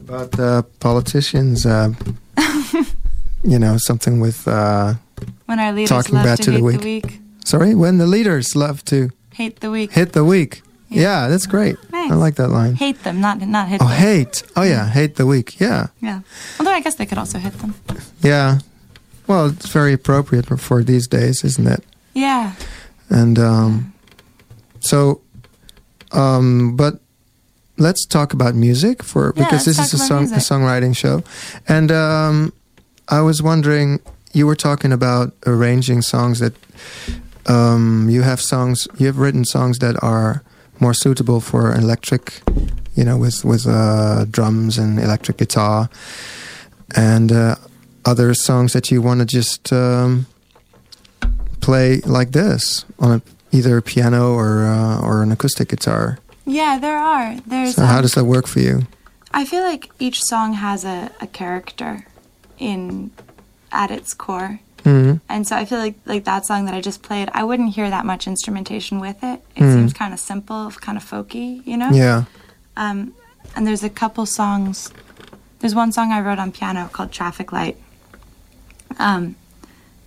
about 0.00 0.38
uh, 0.38 0.62
politicians. 0.80 1.64
Uh, 1.66 1.92
you 3.44 3.58
know, 3.58 3.76
something 3.78 4.20
with. 4.20 4.46
Uh, 4.48 4.94
When 5.46 5.58
our 5.58 5.72
leaders 5.72 5.88
Talking 5.90 6.14
love 6.16 6.24
back 6.24 6.38
to, 6.38 6.44
to 6.44 6.50
the 6.50 6.56
hate 6.56 6.64
weak. 6.64 6.80
the 6.80 6.84
weak, 7.10 7.20
sorry, 7.44 7.74
when 7.74 7.98
the 7.98 8.06
leaders 8.06 8.54
love 8.56 8.82
to 8.86 9.10
hate 9.34 9.60
the 9.60 9.70
weak, 9.70 9.92
hit 9.92 10.12
the 10.12 10.24
weak. 10.24 10.62
Yeah. 10.88 11.02
Yeah, 11.02 11.28
that's 11.28 11.46
great. 11.46 11.76
Nice. 11.92 12.10
I 12.10 12.14
like 12.16 12.34
that 12.34 12.48
line. 12.48 12.74
hate 12.74 13.02
them, 13.04 13.20
not 13.20 13.40
not 13.40 13.68
hit 13.68 13.80
Oh, 13.80 13.86
them. 13.88 13.96
hate. 13.96 14.42
Oh, 14.56 14.62
yeah, 14.64 14.88
hate 14.90 15.14
the 15.14 15.24
weak. 15.26 15.60
Yeah, 15.60 15.86
Yeah. 16.02 16.20
Although 16.58 16.72
I 16.74 16.80
guess 16.80 16.96
they 16.96 17.06
could 17.06 17.18
also 17.18 17.38
hit 17.38 17.52
them. 17.60 17.74
yeah. 18.22 18.58
Well, 19.28 19.46
it's 19.46 19.68
very 19.68 19.92
appropriate 19.92 20.46
for, 20.46 20.56
for 20.56 20.82
these 20.82 21.06
days, 21.06 21.44
isn't 21.44 21.66
it? 21.68 21.84
Yeah. 22.14 22.54
And 23.08 23.38
um, 23.38 23.92
so, 24.80 25.20
um, 26.12 26.76
but 26.76 27.00
let's 27.78 28.04
talk 28.06 28.32
about 28.32 28.54
music 28.54 29.02
for 29.02 29.32
Yeah, 29.36 29.44
because 29.44 29.64
this 29.64 29.78
is 29.78 29.92
a 29.94 29.98
song 29.98 30.24
a 30.24 30.36
songwriting 30.36 30.96
show, 30.96 31.22
and 31.68 31.90
um, 31.90 32.52
I 33.08 33.20
was 33.22 33.42
wondering, 33.42 34.00
you 34.32 34.46
were 34.46 34.56
talking 34.56 34.92
about 34.92 35.32
arranging 35.46 36.02
songs 36.02 36.38
that 36.40 36.54
um, 37.46 38.08
you 38.08 38.22
have 38.22 38.40
songs 38.40 38.86
you 38.98 39.06
have 39.06 39.18
written 39.18 39.44
songs 39.44 39.78
that 39.78 39.96
are 40.02 40.42
more 40.78 40.94
suitable 40.94 41.40
for 41.40 41.74
electric, 41.74 42.40
you 42.94 43.04
know, 43.04 43.16
with 43.16 43.44
with 43.44 43.66
uh, 43.66 44.24
drums 44.30 44.78
and 44.78 44.98
electric 44.98 45.38
guitar, 45.38 45.90
and 46.96 47.32
uh, 47.32 47.56
other 48.04 48.34
songs 48.34 48.72
that 48.72 48.90
you 48.90 49.02
want 49.02 49.20
to 49.20 49.26
just 49.26 49.72
um, 49.72 50.26
play 51.60 52.00
like 52.06 52.32
this 52.32 52.84
on 52.98 53.12
a, 53.12 53.22
either 53.52 53.76
a 53.76 53.82
piano 53.82 54.32
or 54.34 54.64
uh, 54.66 55.00
or 55.00 55.22
an 55.22 55.32
acoustic 55.32 55.68
guitar. 55.68 56.18
Yeah, 56.46 56.78
there 56.78 56.98
are. 56.98 57.36
There's. 57.46 57.74
So 57.76 57.84
how 57.84 57.96
um, 57.96 58.02
does 58.02 58.14
that 58.14 58.24
work 58.24 58.46
for 58.46 58.60
you? 58.60 58.86
I 59.32 59.44
feel 59.44 59.62
like 59.62 59.90
each 59.98 60.20
song 60.24 60.54
has 60.54 60.84
a, 60.84 61.10
a 61.20 61.26
character 61.26 62.06
in 62.58 63.10
at 63.72 63.90
its 63.90 64.12
core. 64.14 64.58
hmm 64.82 65.14
And 65.28 65.46
so 65.46 65.54
I 65.56 65.64
feel 65.64 65.78
like 65.78 65.94
like 66.06 66.24
that 66.24 66.46
song 66.46 66.64
that 66.66 66.74
I 66.74 66.80
just 66.80 67.02
played, 67.02 67.28
I 67.32 67.44
wouldn't 67.44 67.74
hear 67.74 67.88
that 67.90 68.04
much 68.04 68.26
instrumentation 68.26 68.98
with 69.00 69.22
it. 69.22 69.40
It 69.56 69.62
Mm. 69.62 69.74
seems 69.74 69.92
kind 69.92 70.12
of 70.12 70.18
simple, 70.20 70.70
kind 70.80 70.98
of 70.98 71.04
folky, 71.04 71.64
you 71.66 71.76
know? 71.76 71.90
Yeah. 71.90 72.24
Um, 72.76 73.14
and 73.54 73.66
there's 73.66 73.84
a 73.84 73.90
couple 73.90 74.26
songs. 74.26 74.90
There's 75.60 75.74
one 75.74 75.92
song 75.92 76.10
I 76.12 76.20
wrote 76.20 76.38
on 76.38 76.50
piano 76.52 76.88
called 76.92 77.12
Traffic 77.12 77.52
Light 77.52 77.76
um, 78.98 79.36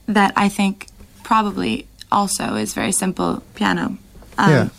that 0.07 0.33
I 0.35 0.49
think 0.49 0.87
probably 1.23 1.87
also 2.13 2.55
is 2.55 2.73
very 2.73 2.91
simple 2.91 3.43
piano. 3.55 3.97
Um, 4.37 4.49
Yeah. 4.51 4.69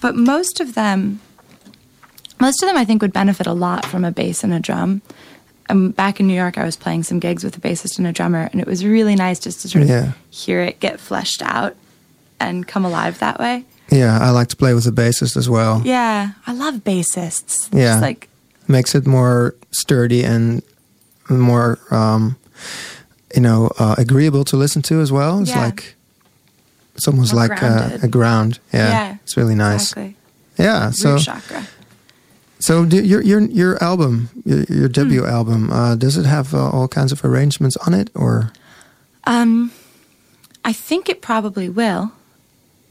but 0.00 0.14
most 0.14 0.60
of 0.60 0.74
them, 0.74 1.20
most 2.40 2.62
of 2.62 2.68
them, 2.68 2.76
I 2.76 2.84
think, 2.84 3.02
would 3.02 3.12
benefit 3.12 3.46
a 3.46 3.52
lot 3.52 3.84
from 3.84 4.04
a 4.04 4.10
bass 4.10 4.42
and 4.44 4.52
a 4.52 4.60
drum. 4.60 5.02
Um, 5.68 5.90
back 5.90 6.18
in 6.20 6.26
New 6.26 6.34
York, 6.34 6.58
I 6.58 6.64
was 6.64 6.76
playing 6.76 7.04
some 7.04 7.18
gigs 7.20 7.44
with 7.44 7.56
a 7.56 7.60
bassist 7.60 7.98
and 7.98 8.06
a 8.06 8.12
drummer, 8.12 8.48
and 8.52 8.60
it 8.60 8.66
was 8.66 8.84
really 8.84 9.14
nice 9.14 9.38
just 9.38 9.60
to 9.62 9.68
sort 9.68 9.82
of 9.84 9.88
Yeah. 9.90 10.12
hear 10.30 10.60
it 10.62 10.80
get 10.80 10.98
fleshed 10.98 11.42
out 11.44 11.76
and 12.40 12.66
come 12.66 12.84
alive 12.84 13.18
that 13.20 13.38
way. 13.38 13.64
Yeah, 13.90 14.18
I 14.20 14.30
like 14.30 14.48
to 14.48 14.56
play 14.56 14.72
with 14.74 14.86
a 14.86 14.90
bassist 14.92 15.36
as 15.36 15.48
well. 15.48 15.82
Yeah, 15.84 16.30
I 16.46 16.52
love 16.52 16.76
bassists. 16.84 17.68
Yeah. 17.72 17.94
It's 17.94 18.02
like 18.02 18.26
Makes 18.68 18.94
it 18.94 19.04
more 19.06 19.56
sturdy 19.72 20.22
and 20.22 20.62
more, 21.28 21.78
um, 21.90 22.36
you 23.34 23.40
know, 23.42 23.70
uh, 23.80 23.96
agreeable 23.98 24.44
to 24.44 24.56
listen 24.56 24.80
to 24.82 25.00
as 25.00 25.10
well. 25.10 25.40
It's 25.40 25.50
Yeah. 25.50 25.64
like 25.66 25.96
it's 27.00 27.08
almost 27.08 27.32
More 27.32 27.46
like 27.48 27.58
grounded. 27.58 28.04
a 28.04 28.08
ground. 28.08 28.58
Yeah, 28.74 28.88
Yeah, 28.90 29.16
it's 29.24 29.36
really 29.38 29.54
nice. 29.54 29.92
exactly. 29.92 30.16
Yeah, 30.58 30.90
so 30.90 31.12
root 31.14 31.22
chakra. 31.22 31.66
so 32.58 32.82
your 32.84 33.22
your 33.22 33.40
your 33.40 33.82
album, 33.82 34.28
your, 34.44 34.64
your 34.68 34.86
Hmm. 34.88 34.92
debut 34.92 35.24
album, 35.26 35.70
uh, 35.72 35.94
does 35.96 36.16
it 36.18 36.26
have 36.26 36.52
uh, 36.54 36.68
all 36.68 36.88
kinds 36.88 37.10
of 37.12 37.24
arrangements 37.24 37.76
on 37.86 37.94
it, 37.94 38.10
or 38.14 38.52
Um, 39.24 39.70
I 40.62 40.72
think 40.74 41.08
it 41.08 41.22
probably 41.22 41.68
will. 41.70 42.12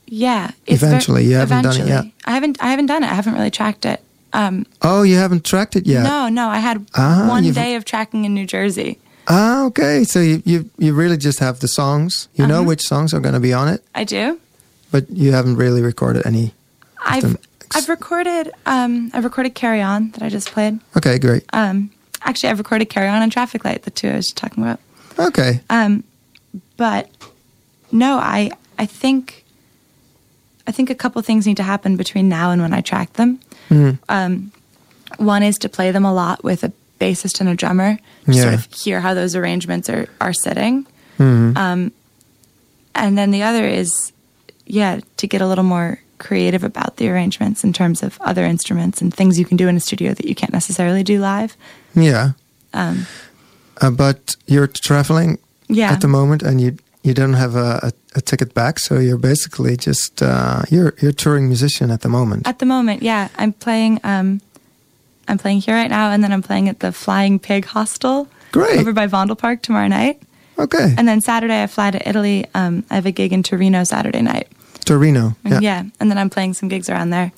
Yeah, 0.07 0.51
eventually, 0.65 0.75
ver- 0.75 0.87
Eventually, 0.87 1.23
you 1.25 1.35
haven't 1.35 1.63
done 1.63 1.81
it 1.81 1.87
yet. 1.87 2.05
I 2.25 2.31
haven't. 2.33 2.57
I 2.63 2.69
haven't 2.71 2.87
done 2.87 3.03
it. 3.03 3.11
I 3.11 3.13
haven't 3.13 3.33
really 3.35 3.51
tracked 3.51 3.85
it. 3.85 4.01
Um, 4.33 4.65
oh, 4.81 5.03
you 5.03 5.17
haven't 5.17 5.43
tracked 5.45 5.75
it 5.75 5.85
yet? 5.85 6.01
No, 6.03 6.29
no. 6.29 6.49
I 6.49 6.57
had 6.59 6.85
Ah, 6.95 7.25
one 7.29 7.51
day 7.51 7.75
of 7.75 7.85
tracking 7.85 8.25
in 8.25 8.33
New 8.33 8.45
Jersey. 8.47 8.97
Ah, 9.29 9.65
okay. 9.65 10.03
So 10.03 10.19
you 10.19 10.41
you 10.45 10.69
you 10.77 10.93
really 10.93 11.17
just 11.17 11.39
have 11.39 11.59
the 11.59 11.67
songs. 11.67 12.27
You 12.33 12.47
know 12.47 12.59
Uh-huh. 12.61 12.67
which 12.69 12.81
songs 12.81 13.13
are 13.13 13.19
going 13.19 13.35
to 13.35 13.39
be 13.39 13.53
on 13.53 13.67
it, 13.67 13.83
I 13.93 14.03
do. 14.03 14.39
but 14.91 15.09
you 15.11 15.31
haven't 15.31 15.55
really 15.57 15.81
recorded 15.81 16.25
any. 16.25 16.53
I've 17.05 17.21
them- 17.23 17.37
I've 17.75 17.87
recorded. 17.89 18.51
Um, 18.65 19.11
I've 19.13 19.23
recorded 19.23 19.53
"Carry 19.53 19.81
On" 19.81 20.09
that 20.11 20.23
I 20.23 20.29
just 20.29 20.51
played. 20.51 20.79
Okay, 20.97 21.19
great. 21.19 21.43
Um, 21.53 21.91
actually, 22.23 22.49
I've 22.49 22.57
recorded 22.57 22.89
"Carry 22.89 23.07
On" 23.07 23.21
and 23.21 23.31
"Traffic 23.31 23.63
Light," 23.63 23.83
the 23.83 23.91
two 23.91 24.09
I 24.09 24.15
was 24.15 24.27
talking 24.33 24.63
about. 24.63 24.79
Okay. 25.19 25.61
Um, 25.69 26.03
but 26.77 27.09
no, 27.91 28.17
I 28.17 28.49
I 28.79 28.87
think 28.87 29.45
I 30.65 30.71
think 30.71 30.89
a 30.89 30.95
couple 30.95 31.21
things 31.21 31.45
need 31.45 31.57
to 31.57 31.63
happen 31.63 31.95
between 31.97 32.27
now 32.29 32.49
and 32.51 32.61
when 32.61 32.73
I 32.73 32.81
track 32.81 33.13
them. 33.13 33.39
Mhm. 33.69 33.99
Um, 34.09 34.51
one 35.17 35.43
is 35.43 35.57
to 35.59 35.69
play 35.69 35.91
them 35.91 36.05
a 36.05 36.13
lot 36.13 36.43
with 36.43 36.63
a 36.63 36.71
bassist 36.99 37.39
and 37.39 37.49
a 37.49 37.55
drummer, 37.55 37.97
to 38.25 38.31
Yeah. 38.31 38.41
sort 38.41 38.53
of 38.53 38.67
hear 38.73 38.99
how 39.01 39.13
those 39.13 39.35
arrangements 39.35 39.89
are 39.89 40.07
are 40.21 40.33
sitting. 40.33 40.85
Mhm. 41.17 41.57
Um, 41.57 41.91
and 42.95 43.17
then 43.17 43.31
the 43.31 43.43
other 43.43 43.65
is, 43.65 44.11
yeah, 44.65 44.99
to 45.17 45.27
get 45.27 45.41
a 45.41 45.47
little 45.47 45.63
more 45.63 45.99
creative 46.17 46.63
about 46.65 46.97
the 46.97 47.07
arrangements 47.09 47.63
in 47.63 47.71
terms 47.73 48.03
of 48.03 48.17
other 48.21 48.43
instruments 48.45 49.01
and 49.01 49.13
things 49.13 49.39
you 49.39 49.45
can 49.45 49.57
do 49.57 49.67
in 49.69 49.77
a 49.77 49.79
studio 49.79 50.13
that 50.13 50.25
you 50.25 50.35
can't 50.35 50.51
necessarily 50.53 51.03
do 51.03 51.19
live. 51.19 51.55
Yeah. 51.95 52.31
Um, 52.73 53.05
Uh, 53.81 53.89
but 53.89 54.35
you're 54.45 54.67
traveling 54.67 55.37
Yeah. 55.69 55.91
at 55.93 56.01
the 56.01 56.07
moment, 56.07 56.43
and 56.43 56.59
you 56.59 56.77
you 57.01 57.13
don't 57.13 57.33
have 57.35 57.55
a, 57.55 57.79
a, 57.87 57.91
a 58.17 58.21
ticket 58.21 58.53
back, 58.53 58.77
so 58.79 58.99
you're 58.99 59.17
basically 59.21 59.77
just 59.77 60.21
uh, 60.21 60.61
you're 60.69 60.93
you're 61.01 61.13
touring 61.15 61.47
musician 61.47 61.89
at 61.91 62.01
the 62.01 62.09
moment. 62.09 62.45
At 62.45 62.59
the 62.59 62.65
moment, 62.65 63.01
yeah, 63.01 63.29
I'm 63.37 63.53
playing. 63.53 63.99
Um, 64.03 64.41
I'm 65.29 65.37
playing 65.37 65.61
here 65.61 65.75
right 65.75 65.89
now, 65.89 66.11
and 66.11 66.23
then 66.23 66.31
I'm 66.33 66.41
playing 66.41 66.67
at 66.69 66.79
the 66.79 66.91
Flying 66.91 67.39
Pig 67.39 67.65
Hostel 67.65 68.27
Great. 68.51 68.79
over 68.79 68.91
by 68.93 69.07
Vondel 69.07 69.37
Park 69.37 69.61
tomorrow 69.61 69.87
night. 69.87 70.21
okay. 70.57 70.93
And 70.97 71.07
then 71.07 71.21
Saturday, 71.21 71.63
I 71.63 71.67
fly 71.67 71.91
to 71.91 72.09
Italy. 72.09 72.45
Um, 72.55 72.83
I 72.89 72.95
have 72.95 73.05
a 73.05 73.11
gig 73.11 73.31
in 73.31 73.43
Torino 73.43 73.83
Saturday 73.83 74.21
night. 74.21 74.47
Torino. 74.85 75.35
Yeah. 75.45 75.59
yeah, 75.61 75.83
and 75.99 76.09
then 76.09 76.17
I'm 76.17 76.29
playing 76.29 76.53
some 76.55 76.67
gigs 76.67 76.89
around 76.89 77.11
there. 77.11 77.31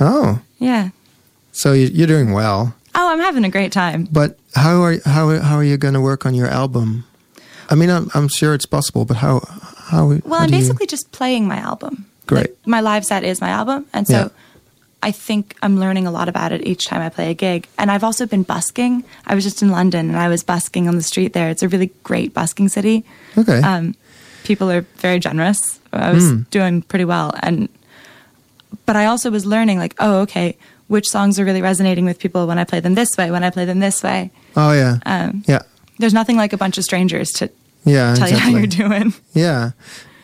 Oh, 0.00 0.40
Yeah. 0.58 0.90
so 1.52 1.72
you, 1.72 1.86
you're 1.88 2.06
doing 2.06 2.32
well. 2.32 2.74
Oh, 2.94 3.10
I'm 3.12 3.18
having 3.20 3.44
a 3.44 3.50
great 3.50 3.72
time. 3.72 4.08
But 4.10 4.38
how 4.54 4.80
are 4.82 4.96
how 5.04 5.38
how 5.40 5.56
are 5.56 5.64
you 5.64 5.76
going 5.76 5.94
to 5.94 6.00
work 6.00 6.24
on 6.24 6.34
your 6.34 6.46
album? 6.48 7.04
I 7.68 7.74
mean, 7.74 7.90
I'm 7.90 8.08
I'm 8.14 8.28
sure 8.28 8.54
it's 8.54 8.64
possible, 8.66 9.04
but 9.04 9.18
how 9.18 9.40
how? 9.90 10.06
Well, 10.06 10.20
how 10.38 10.44
I'm 10.44 10.48
do 10.48 10.54
you- 10.56 10.62
basically 10.62 10.86
just 10.86 11.12
playing 11.12 11.46
my 11.46 11.56
album. 11.58 12.06
Great. 12.26 12.50
Like, 12.50 12.66
my 12.66 12.80
live 12.80 13.04
set 13.04 13.22
is 13.24 13.40
my 13.40 13.50
album, 13.50 13.84
and 13.92 14.06
so 14.06 14.14
Yeah. 14.18 14.28
I 15.08 15.12
think 15.12 15.54
I'm 15.62 15.78
learning 15.78 16.06
a 16.06 16.10
lot 16.10 16.28
about 16.28 16.50
it 16.52 16.66
each 16.66 16.84
time 16.86 17.00
I 17.00 17.08
play 17.10 17.30
a 17.30 17.34
gig. 17.34 17.68
And 17.78 17.90
I've 17.92 18.02
also 18.02 18.26
been 18.26 18.42
busking. 18.42 19.04
I 19.24 19.34
was 19.36 19.44
just 19.44 19.62
in 19.62 19.70
London, 19.70 20.08
and 20.10 20.18
I 20.18 20.28
was 20.28 20.42
busking 20.42 20.88
on 20.88 20.96
the 20.96 21.02
street 21.12 21.32
there. 21.32 21.48
It's 21.48 21.62
a 21.62 21.68
really 21.68 21.90
great 22.02 22.34
busking 22.34 22.68
city. 22.68 23.04
okay. 23.38 23.60
Um, 23.62 23.94
people 24.44 24.68
are 24.70 24.82
very 24.98 25.18
generous. 25.20 25.60
I 25.92 26.12
was 26.12 26.24
Mm. 26.24 26.50
doing 26.50 26.82
pretty 26.82 27.04
well, 27.04 27.32
and 27.42 27.68
but 28.84 28.96
I 28.96 29.06
also 29.06 29.30
was 29.30 29.44
learning 29.46 29.78
like, 29.78 29.94
oh, 29.98 30.20
okay, 30.22 30.56
which 30.88 31.06
songs 31.08 31.38
are 31.38 31.44
really 31.44 31.62
resonating 31.62 32.04
with 32.04 32.18
people 32.18 32.46
when 32.46 32.58
I 32.58 32.64
play 32.64 32.80
them 32.80 32.94
this 32.94 33.10
way, 33.16 33.30
when 33.30 33.42
I 33.44 33.50
play 33.50 33.64
them 33.64 33.78
this 33.80 34.02
way. 34.02 34.30
oh 34.56 34.72
yeah, 34.72 34.98
Um, 35.06 35.42
yeah, 35.46 35.62
There's 35.98 36.14
nothing 36.14 36.36
like 36.36 36.52
a 36.52 36.56
bunch 36.58 36.78
of 36.78 36.84
strangers 36.84 37.30
to 37.38 37.48
yeah. 37.84 38.14
tell 38.14 38.28
you 38.28 38.36
how 38.36 38.50
you're 38.50 38.66
doing. 38.66 39.14
Yeah. 39.34 39.70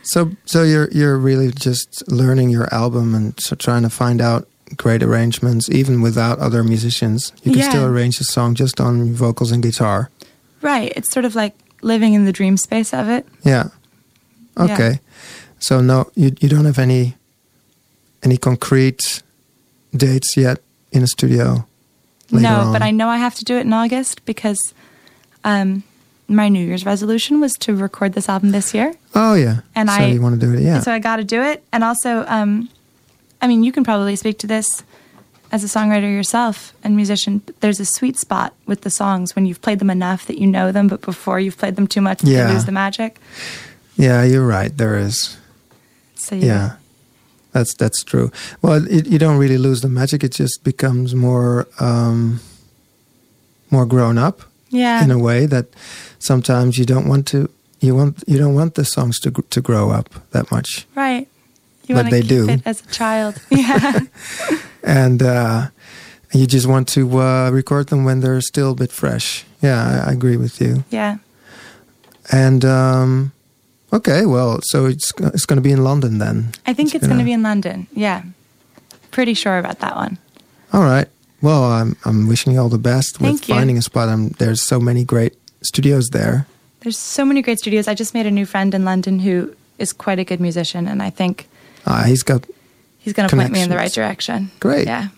So 0.03 0.31
so 0.45 0.65
you're 0.65 0.89
you're 0.91 1.17
really 1.17 1.51
just 1.53 2.03
learning 2.11 2.51
your 2.51 2.67
album 2.75 3.15
and 3.15 3.35
so 3.39 3.55
trying 3.57 3.83
to 3.83 3.91
find 3.91 4.21
out 4.21 4.49
great 4.77 5.03
arrangements 5.03 5.69
even 5.71 6.01
without 6.03 6.39
other 6.39 6.63
musicians. 6.65 7.33
You 7.43 7.53
can 7.53 7.61
Yeah. 7.61 7.69
still 7.71 7.85
arrange 7.85 8.21
a 8.21 8.25
song 8.25 8.55
just 8.55 8.81
on 8.81 9.13
vocals 9.13 9.53
and 9.53 9.63
guitar. 9.63 10.11
Right. 10.61 10.93
It's 10.97 11.11
sort 11.13 11.25
of 11.25 11.35
like 11.35 11.55
living 11.83 12.15
in 12.15 12.25
the 12.25 12.33
dream 12.33 12.57
space 12.57 12.93
of 12.95 13.09
it. 13.09 13.27
Yeah. 13.45 13.69
Yeah. 14.57 14.65
Okay. 14.65 15.01
So 15.59 15.81
no 15.81 16.11
you 16.15 16.33
you 16.41 16.49
don't 16.49 16.65
have 16.65 16.79
any 16.79 17.17
any 18.23 18.37
concrete 18.37 19.23
dates 19.97 20.37
yet 20.37 20.59
in 20.93 21.03
a 21.03 21.07
studio. 21.07 21.67
no, 22.31 22.61
on. 22.61 22.73
but 22.73 22.83
I 22.83 22.91
know 22.91 23.09
I 23.09 23.19
have 23.19 23.35
to 23.37 23.45
do 23.45 23.57
it 23.57 23.63
in 23.67 23.73
August 23.73 24.25
because 24.25 24.59
um, 25.45 25.83
my 26.29 26.49
New 26.49 26.65
Year's 26.65 26.87
resolution 26.87 27.41
was 27.41 27.53
to 27.55 27.75
record 27.75 28.13
this 28.15 28.29
album 28.29 28.53
this 28.53 28.73
year. 28.75 28.95
Oh 29.15 29.35
yeah. 29.35 29.61
And 29.75 29.89
so 29.89 29.97
I- 29.97 30.07
you 30.07 30.21
want 30.23 30.41
to 30.41 30.47
do 30.47 30.53
it, 30.55 30.61
yeah. 30.63 30.81
So 30.81 30.93
I 30.93 30.99
got 30.99 31.17
to 31.17 31.25
do 31.25 31.43
it. 31.43 31.63
And 31.73 31.83
also, 31.85 32.25
um, 32.29 32.69
I 33.43 33.49
mean, 33.49 33.63
you 33.65 33.73
can 33.73 33.85
probably 33.85 34.17
speak 34.17 34.39
to 34.39 34.47
this 34.47 34.83
as 35.51 35.63
a 35.65 35.67
songwriter 35.67 36.11
yourself 36.11 36.73
and 36.83 36.97
musician. 36.97 37.43
There's 37.61 37.81
a 37.81 37.85
sweet 37.85 38.17
spot 38.17 38.55
with 38.67 38.83
the 38.83 38.91
songs 38.91 39.35
when 39.37 39.45
you've 39.47 39.61
played 39.61 39.81
them 39.81 39.91
enough 39.91 40.25
that 40.27 40.39
you 40.39 40.47
know 40.47 40.73
them, 40.73 40.89
but 40.89 41.01
before 41.03 41.39
you've 41.41 41.59
played 41.59 41.77
them 41.77 41.87
too 41.87 42.01
much, 42.01 42.23
Yeah. 42.25 42.47
they 42.47 42.55
lose 42.55 42.65
the 42.65 42.73
magic. 42.73 43.19
yeah, 43.97 44.23
you're 44.25 44.47
right. 44.47 44.75
There 44.75 44.97
is. 44.97 45.37
So 46.15 46.37
you, 46.37 46.47
Yeah, 46.47 46.77
that's 47.53 47.75
that's 47.75 48.03
true. 48.05 48.31
Well, 48.63 48.87
it, 48.89 49.07
you 49.07 49.19
don't 49.19 49.37
really 49.39 49.59
lose 49.59 49.81
the 49.83 49.89
magic. 49.89 50.23
It 50.25 50.33
just 50.33 50.63
becomes 50.65 51.15
more 51.15 51.67
um, 51.81 52.41
more 53.71 53.85
grown 53.87 54.19
up 54.19 54.43
yeah, 54.71 55.03
in 55.05 55.11
a 55.11 55.19
way 55.19 55.47
that 55.47 55.67
sometimes 56.19 56.79
you 56.79 56.85
don't 56.87 57.09
want 57.09 57.27
to. 57.29 57.49
You 57.81 57.97
want 57.97 58.23
you 58.27 58.39
don't 58.39 58.55
want 58.55 58.75
the 58.77 58.85
songs 58.85 59.19
to 59.21 59.31
to 59.33 59.61
grow 59.61 59.91
up 59.91 60.09
that 60.31 60.51
much, 60.53 60.87
right. 60.95 61.27
You 61.89 61.95
But 61.97 62.11
they 62.11 62.23
do. 62.23 62.49
it 62.49 62.63
as 62.65 62.81
a 62.83 62.87
child. 62.87 63.35
Yeah, 63.51 64.01
and 64.85 65.23
uh, 65.23 65.69
you 66.33 66.47
just 66.47 66.67
want 66.67 66.89
to 66.89 67.01
uh, 67.19 67.51
record 67.51 67.89
them 67.89 68.05
when 68.05 68.21
they're 68.21 68.41
still 68.41 68.71
a 68.71 68.75
bit 68.75 68.93
fresh. 68.93 69.45
Yeah, 69.63 70.03
I, 70.07 70.11
I 70.11 70.13
agree 70.13 70.37
with 70.37 70.61
you. 70.61 70.85
yeah. 70.91 71.19
And 72.31 72.65
um, 72.65 73.33
okay, 73.93 74.27
well, 74.27 74.61
so 74.63 74.87
it's 74.87 75.13
it's 75.35 75.45
going 75.47 75.57
to 75.57 75.63
be 75.63 75.73
in 75.73 75.83
London 75.85 76.19
then. 76.19 76.53
I 76.67 76.73
think 76.75 76.89
It's 76.95 76.97
it's 76.97 77.07
going 77.07 77.19
to 77.19 77.25
be 77.25 77.33
in 77.33 77.43
London. 77.43 77.87
Yeah, 77.93 78.23
pretty 79.11 79.35
sure 79.35 79.59
about 79.59 79.79
that 79.81 79.97
one. 79.97 80.19
All 80.73 80.83
right. 80.83 81.09
Well, 81.43 81.65
I'm 81.65 81.97
I'm 82.05 82.29
wishing 82.29 82.53
you 82.55 82.61
all 82.61 82.69
the 82.69 82.79
best 82.79 83.21
with 83.21 83.49
you. 83.49 83.55
finding 83.55 83.77
a 83.79 83.83
spot. 83.83 84.09
Um, 84.09 84.29
there's 84.39 84.63
so 84.67 84.79
many 84.79 85.05
great 85.05 85.35
studios 85.63 86.11
there. 86.11 86.47
There's 86.81 86.99
so 86.99 87.25
many 87.25 87.43
great 87.43 87.59
studios. 87.59 87.89
I 87.89 87.95
just 87.95 88.15
made 88.15 88.27
a 88.27 88.31
new 88.31 88.47
friend 88.47 88.75
in 88.75 88.85
London 88.85 89.19
who 89.21 89.55
is 89.79 89.93
quite 89.93 90.19
a 90.21 90.25
good 90.25 90.41
musician, 90.41 90.87
and 90.89 91.03
I 91.03 91.11
think 91.11 91.49
Uh, 91.87 92.05
he's 92.05 92.23
got 92.23 92.47
he's 92.99 93.13
going 93.13 93.29
to 93.29 93.37
point 93.37 93.51
me 93.53 93.61
in 93.63 93.69
the 93.71 93.77
right 93.77 93.93
direction. 93.93 94.51
Great. 94.61 94.87
Yeah. 94.87 95.09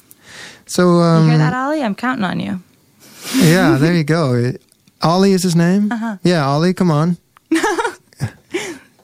so. 0.67 0.83
You 0.83 1.03
Um, 1.03 1.29
hear 1.29 1.39
that, 1.39 1.53
Ollie? 1.55 1.83
I'm 1.83 1.95
counting 1.95 2.25
on 2.25 2.41
you. 2.41 2.61
yeah, 3.37 3.77
there 3.79 3.95
you 3.95 4.05
go. 4.05 4.53
Ollie 5.03 5.33
is 5.33 5.43
his 5.43 5.55
name. 5.57 5.91
Uh-huh. 5.93 6.17
Yeah, 6.23 6.47
Ollie, 6.47 6.75
come 6.75 6.91
on. 6.91 7.17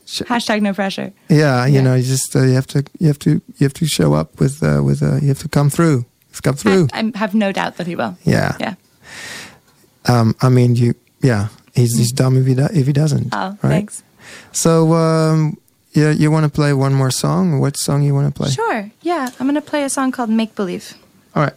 Hashtag 0.07 0.61
no 0.61 0.73
pressure. 0.75 1.13
Yeah, 1.29 1.67
you 1.67 1.75
Yeah. 1.75 1.81
know, 1.83 1.95
you 1.95 2.03
just 2.03 2.35
uh, 2.35 2.43
you 2.43 2.55
have 2.55 2.67
to 2.69 2.85
you 2.99 3.07
have 3.07 3.19
to 3.21 3.31
you 3.31 3.65
have 3.65 3.73
to 3.75 3.87
show 3.87 4.13
up 4.15 4.41
with 4.41 4.63
uh, 4.63 4.83
with 4.83 5.03
uh, 5.03 5.17
you 5.23 5.29
have 5.29 5.39
to 5.41 5.49
come 5.49 5.71
through. 5.71 6.05
It's 6.31 6.41
come 6.41 6.57
through. 6.57 6.89
I, 6.93 7.13
I 7.15 7.19
have 7.19 7.35
no 7.35 7.53
doubt 7.53 7.77
that 7.77 7.87
he 7.87 7.95
will. 7.97 8.17
Yeah. 8.25 8.57
Yeah. 8.61 8.75
Um, 10.07 10.35
I 10.43 10.49
mean, 10.49 10.75
you. 10.77 10.95
Yeah, 11.23 11.49
he's 11.75 11.97
he's 11.97 12.13
dumb 12.13 12.37
if 12.37 12.47
he 12.47 12.55
do, 12.55 12.67
if 12.73 12.87
he 12.87 12.93
doesn't. 12.93 13.29
Oh, 13.33 13.51
right? 13.63 13.71
thanks. 13.71 14.03
So, 14.53 14.95
um, 14.95 15.57
yeah, 15.93 16.11
you 16.11 16.31
want 16.31 16.45
to 16.45 16.51
play 16.51 16.73
one 16.73 16.95
more 16.95 17.11
song? 17.11 17.59
What 17.59 17.77
song 17.77 18.03
you 18.03 18.15
want 18.15 18.33
to 18.33 18.39
play? 18.43 18.51
Sure. 18.51 18.91
Yeah. 19.03 19.29
I'm 19.39 19.47
going 19.47 19.55
to 19.55 19.61
play 19.61 19.83
a 19.83 19.91
song 19.91 20.13
called 20.13 20.31
Make 20.31 20.55
Believe. 20.55 20.95
All 21.35 21.43
right. 21.43 21.53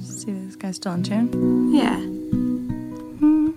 See 0.00 0.30
if 0.30 0.46
this 0.46 0.56
guy's 0.56 0.76
still 0.76 0.92
in 0.92 1.02
tune. 1.02 1.74
Yeah. 1.74 1.96
Hmm. 3.20 3.50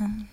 Um. 0.00 0.28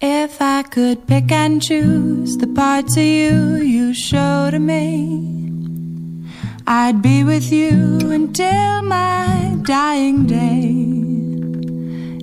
If 0.00 0.40
I 0.40 0.62
could 0.62 1.06
pick 1.06 1.32
and 1.32 1.60
choose 1.60 2.36
the 2.36 2.46
parts 2.46 2.96
of 2.96 3.02
you 3.02 3.56
you 3.56 3.92
show 3.92 4.48
to 4.50 4.58
me, 4.58 6.22
I'd 6.66 7.02
be 7.02 7.24
with 7.24 7.50
you 7.52 7.98
until 8.12 8.82
my 8.82 9.56
dying 9.64 10.26
day. 10.26 10.77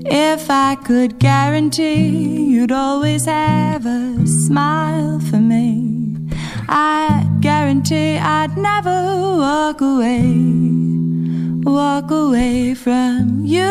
If 0.07 0.51
I 0.51 0.75
could 0.75 1.17
guarantee 1.17 2.45
you'd 2.53 2.71
always 2.71 3.25
have 3.25 3.87
a 3.87 4.27
smile 4.27 5.19
for 5.19 5.37
me, 5.37 6.15
I 6.69 7.27
guarantee 7.39 8.17
I'd 8.17 8.55
never 8.55 9.37
walk 9.37 9.81
away, 9.81 10.31
walk 11.63 12.11
away 12.11 12.75
from 12.75 13.45
you, 13.45 13.65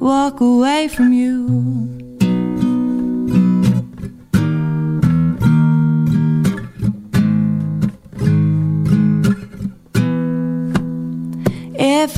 walk 0.00 0.40
away 0.40 0.88
from 0.88 1.12
you. 1.12 1.59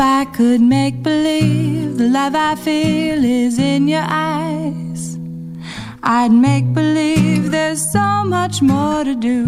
I 0.02 0.24
could 0.24 0.60
make 0.60 1.00
believe 1.04 1.96
the 1.96 2.08
love 2.08 2.34
I 2.34 2.56
feel 2.56 3.24
is 3.24 3.56
in 3.60 3.86
your 3.86 4.04
eyes, 4.04 5.16
I'd 6.02 6.32
make 6.32 6.72
believe 6.74 7.52
there's 7.52 7.82
so 7.92 8.24
much 8.24 8.60
more 8.62 9.04
to 9.04 9.14
do. 9.14 9.40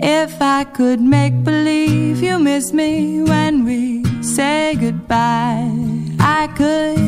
If 0.00 0.40
I 0.40 0.64
could 0.64 1.00
make 1.02 1.44
believe 1.44 2.22
you 2.22 2.38
miss 2.38 2.72
me 2.72 3.22
when 3.22 3.64
we 3.66 4.02
say 4.22 4.74
goodbye, 4.80 5.70
I 6.18 6.48
could 6.56 6.98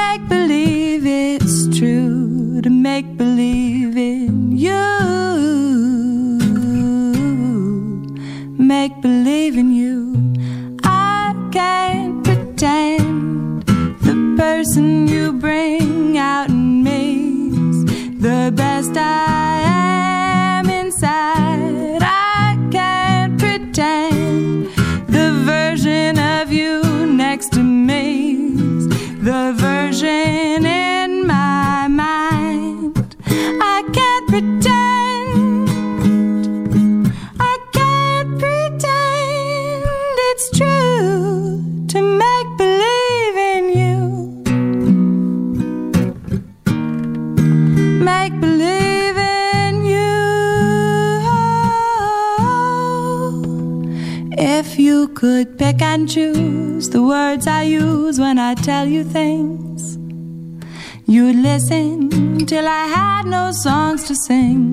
make 0.00 0.26
believe 0.30 1.02
it's 1.04 1.78
true 1.78 2.62
to 2.62 2.70
make 2.70 3.18
believe 3.18 3.98
in 3.98 4.56
you 4.56 5.12
make 8.82 9.00
believe 9.02 9.56
in 9.58 9.74
you. 9.74 9.81
I 12.64 12.96
the 14.06 14.34
person 14.38 15.08
you 15.08 15.32
bring 15.32 16.16
out 16.16 16.48
in 16.48 16.84
me's 16.84 17.84
the 18.20 18.52
best 18.54 18.96
I 18.96 20.60
am 20.60 20.70
inside. 20.70 22.02
I 22.02 22.56
can't 22.70 23.36
pretend 23.36 24.66
the 25.08 25.32
version 25.44 26.18
of 26.18 26.52
you 26.52 26.82
next 27.06 27.52
to 27.54 27.62
me's 27.64 28.86
the 29.18 29.52
version 29.56 30.51
and 56.02 56.10
choose 56.10 56.88
the 56.90 57.00
words 57.00 57.46
I 57.46 57.62
use 57.62 58.18
when 58.18 58.36
I 58.36 58.54
tell 58.54 58.86
you 58.88 59.04
things. 59.04 59.96
You'd 61.06 61.36
listen 61.36 62.44
till 62.44 62.66
I 62.66 62.86
had 62.86 63.26
no 63.26 63.52
songs 63.52 64.02
to 64.08 64.16
sing. 64.16 64.64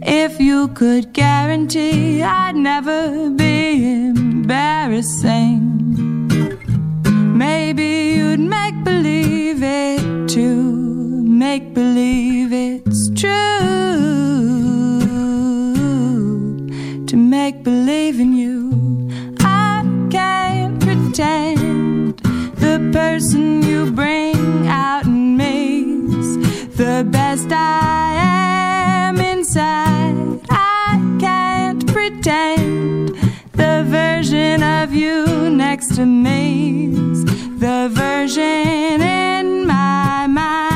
If 0.00 0.40
you 0.40 0.68
could 0.68 1.12
guarantee 1.12 2.22
I'd 2.22 2.56
never 2.56 3.28
be 3.28 3.84
embarrassing, 4.08 5.60
maybe 7.36 7.90
you'd 8.16 8.40
make 8.40 8.84
believe 8.84 9.62
it 9.62 10.28
too. 10.30 10.62
Make 11.44 11.74
believe 11.74 11.83
best 27.34 27.50
I 27.50 28.14
am 29.08 29.16
inside. 29.18 30.40
I 30.50 31.16
can't 31.18 31.84
pretend 31.92 33.08
the 33.52 33.84
version 33.88 34.62
of 34.62 34.94
you 34.94 35.50
next 35.50 35.96
to 35.96 36.06
me's 36.06 37.24
the 37.58 37.88
version 37.90 39.02
in 39.02 39.66
my 39.66 40.28
mind. 40.28 40.73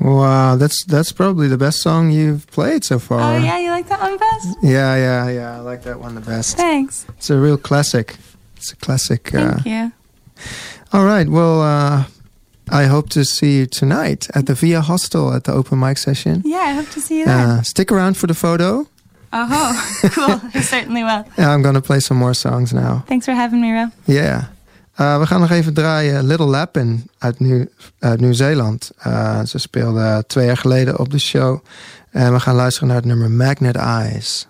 Wow, 0.00 0.56
that's 0.56 0.84
that's 0.84 1.12
probably 1.12 1.48
the 1.48 1.58
best 1.58 1.80
song 1.82 2.10
you've 2.12 2.46
played 2.48 2.84
so 2.84 2.98
far. 2.98 3.20
Oh 3.34 3.36
yeah, 3.38 3.58
you 3.58 3.70
like 3.70 3.88
that 3.88 4.00
one 4.00 4.16
best? 4.16 4.48
yeah, 4.62 4.94
yeah, 4.96 5.28
yeah. 5.30 5.56
I 5.56 5.60
like 5.60 5.82
that 5.82 5.98
one 6.00 6.14
the 6.14 6.20
best. 6.20 6.56
Thanks. 6.56 7.04
It's 7.16 7.30
a 7.30 7.38
real 7.38 7.56
classic. 7.58 8.16
It's 8.56 8.72
a 8.72 8.76
classic. 8.76 9.34
Uh, 9.34 9.54
Thank 9.58 9.66
you. 9.66 9.92
all 10.92 11.04
right. 11.04 11.28
Well, 11.28 11.60
uh, 11.62 12.04
I 12.70 12.84
hope 12.84 13.08
to 13.10 13.24
see 13.24 13.58
you 13.58 13.66
tonight 13.66 14.28
at 14.34 14.46
the 14.46 14.54
Via 14.54 14.80
Hostel 14.82 15.32
at 15.34 15.44
the 15.44 15.52
open 15.52 15.78
mic 15.80 15.98
session. 15.98 16.42
Yeah, 16.44 16.58
I 16.58 16.72
hope 16.72 16.88
to 16.90 17.00
see 17.00 17.18
you 17.20 17.24
there. 17.26 17.36
Uh, 17.58 17.62
stick 17.62 17.90
around 17.90 18.16
for 18.16 18.26
the 18.28 18.34
photo. 18.34 18.86
oh, 19.32 19.98
cool. 20.12 20.40
I 20.54 20.60
certainly 20.60 21.02
will. 21.02 21.24
Yeah, 21.36 21.50
I'm 21.50 21.62
gonna 21.62 21.82
play 21.82 22.00
some 22.00 22.16
more 22.18 22.34
songs 22.34 22.72
now. 22.72 23.04
Thanks 23.08 23.26
for 23.26 23.32
having 23.32 23.60
me, 23.60 23.72
Ro. 23.72 23.86
Yeah. 24.06 24.46
Uh, 25.00 25.18
we 25.18 25.26
gaan 25.26 25.40
nog 25.40 25.50
even 25.50 25.74
draaien 25.74 26.26
Little 26.26 26.46
Lapin 26.46 27.10
uit, 27.18 27.40
Nieuw- 27.40 27.66
uit 27.98 28.20
Nieuw-Zeeland. 28.20 28.90
Uh, 29.06 29.40
ze 29.44 29.58
speelde 29.58 30.24
twee 30.26 30.46
jaar 30.46 30.56
geleden 30.56 30.98
op 30.98 31.10
de 31.10 31.18
show. 31.18 31.58
En 32.10 32.32
we 32.32 32.40
gaan 32.40 32.54
luisteren 32.54 32.88
naar 32.88 32.96
het 32.96 33.06
nummer 33.06 33.30
Magnet 33.30 33.76
Eyes. 33.76 34.48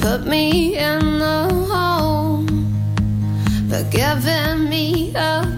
Put 0.00 0.26
me 0.26 0.76
in 0.76 1.18
the 1.18 1.48
hole. 1.70 2.44
But 3.68 3.90
giving 3.90 4.68
me 4.68 5.14
a 5.14 5.57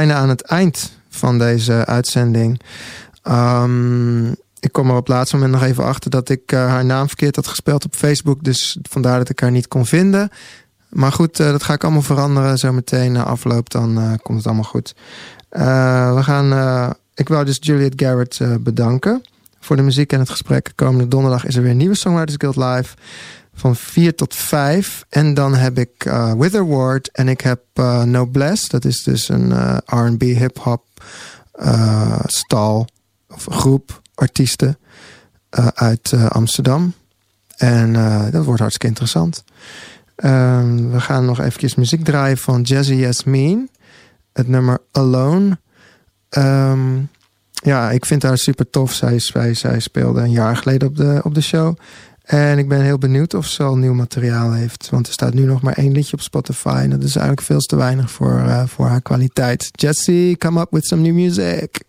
bijna 0.00 0.14
aan 0.14 0.28
het 0.28 0.42
eind 0.42 0.92
van 1.08 1.38
deze 1.38 1.84
uitzending. 1.86 2.60
Um, 3.28 4.28
ik 4.60 4.72
kom 4.72 4.90
er 4.90 4.96
op 4.96 5.08
laatste 5.08 5.36
moment 5.36 5.54
nog 5.54 5.62
even 5.62 5.84
achter 5.84 6.10
dat 6.10 6.28
ik 6.28 6.52
uh, 6.52 6.66
haar 6.66 6.84
naam 6.84 7.06
verkeerd 7.06 7.36
had 7.36 7.46
gespeeld 7.46 7.84
op 7.84 7.94
Facebook. 7.94 8.44
Dus 8.44 8.78
vandaar 8.82 9.18
dat 9.18 9.28
ik 9.28 9.40
haar 9.40 9.50
niet 9.50 9.68
kon 9.68 9.86
vinden. 9.86 10.30
Maar 10.88 11.12
goed, 11.12 11.40
uh, 11.40 11.50
dat 11.50 11.62
ga 11.62 11.72
ik 11.72 11.82
allemaal 11.82 12.02
veranderen. 12.02 12.58
Zometeen 12.58 13.12
na 13.12 13.24
afloop, 13.24 13.70
dan 13.70 14.18
komt 14.22 14.38
het 14.38 14.46
allemaal 14.46 14.64
goed. 14.64 14.94
we 15.48 16.20
gaan, 16.20 16.94
ik 17.14 17.28
wou 17.28 17.44
dus 17.44 17.58
Juliet 17.60 17.92
Garrett 17.96 18.40
bedanken 18.60 19.22
voor 19.60 19.76
de 19.76 19.82
muziek 19.82 20.12
en 20.12 20.18
het 20.18 20.30
gesprek. 20.30 20.72
Komende 20.74 21.08
donderdag 21.08 21.44
is 21.44 21.56
er 21.56 21.62
weer 21.62 21.70
een 21.70 21.76
nieuwe 21.76 21.96
Songwriters 21.96 22.36
Guild 22.38 22.56
Live 22.56 22.94
van 23.60 23.76
4 23.76 24.14
tot 24.14 24.34
5. 24.34 25.04
En 25.08 25.34
dan 25.34 25.54
heb 25.54 25.78
ik 25.78 26.04
uh, 26.04 26.32
Witherward 26.32 27.10
en 27.12 27.28
ik 27.28 27.40
heb 27.40 27.60
uh, 27.74 28.02
Noblesse. 28.02 28.68
Dat 28.68 28.84
is 28.84 29.02
dus 29.02 29.28
een 29.28 29.50
uh, 29.50 29.76
R&B 29.84 30.22
hip-hop 30.22 30.84
stal 32.24 32.88
of 33.28 33.46
groep 33.50 34.02
artiesten 34.14 34.78
uit 35.74 36.12
Amsterdam. 36.28 36.92
En 37.56 37.92
dat 38.30 38.44
wordt 38.44 38.60
hartstikke 38.60 38.86
interessant. 38.86 39.44
Um, 40.24 40.90
we 40.90 41.00
gaan 41.00 41.24
nog 41.24 41.40
eventjes 41.40 41.74
muziek 41.74 42.04
draaien 42.04 42.38
van 42.38 42.62
Jazzy 42.62 42.94
Yasmin. 42.94 43.70
Het 44.32 44.48
nummer 44.48 44.78
Alone. 44.92 45.58
Um, 46.38 47.08
ja, 47.52 47.90
ik 47.90 48.06
vind 48.06 48.22
haar 48.22 48.38
super 48.38 48.70
tof. 48.70 48.92
Zij, 48.92 49.18
zij, 49.18 49.54
zij 49.54 49.80
speelde 49.80 50.20
een 50.20 50.30
jaar 50.30 50.56
geleden 50.56 50.88
op 50.88 50.96
de, 50.96 51.20
op 51.22 51.34
de 51.34 51.40
show. 51.40 51.76
En 52.30 52.58
ik 52.58 52.68
ben 52.68 52.82
heel 52.82 52.98
benieuwd 52.98 53.34
of 53.34 53.46
ze 53.46 53.62
al 53.62 53.76
nieuw 53.76 53.94
materiaal 53.94 54.52
heeft. 54.52 54.90
Want 54.90 55.06
er 55.06 55.12
staat 55.12 55.34
nu 55.34 55.44
nog 55.44 55.62
maar 55.62 55.72
één 55.72 55.92
liedje 55.92 56.12
op 56.12 56.20
Spotify. 56.20 56.80
En 56.82 56.90
dat 56.90 57.02
is 57.02 57.16
eigenlijk 57.16 57.46
veel 57.46 57.58
te 57.58 57.76
weinig 57.76 58.10
voor, 58.10 58.42
uh, 58.46 58.66
voor 58.66 58.86
haar 58.86 59.02
kwaliteit. 59.02 59.68
Jessie, 59.72 60.36
come 60.36 60.60
up 60.60 60.70
with 60.70 60.86
some 60.86 61.02
new 61.02 61.14
music. 61.14 61.82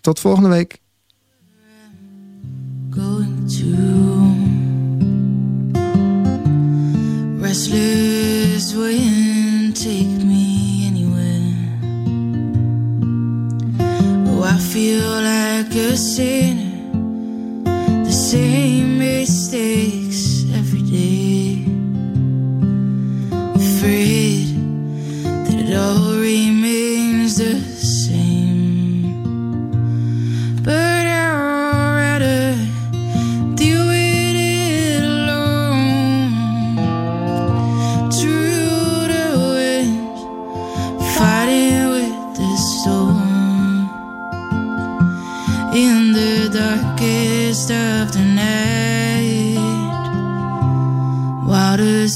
Tot 0.00 0.20
volgende 0.20 0.48
week. 0.48 0.80
Going 2.90 3.50
to 3.50 3.66
Restless 7.40 8.72
take 9.84 10.24
me 10.24 10.86
anywhere 10.86 11.52
Oh, 14.28 14.44
I 14.44 14.58
feel 14.58 15.22
like 15.22 16.71
Same 18.12 18.98
mistakes 18.98 20.44
every 20.52 20.82
day. 20.82 21.64
Afraid 23.54 24.21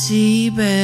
dzīvē. 0.06 0.75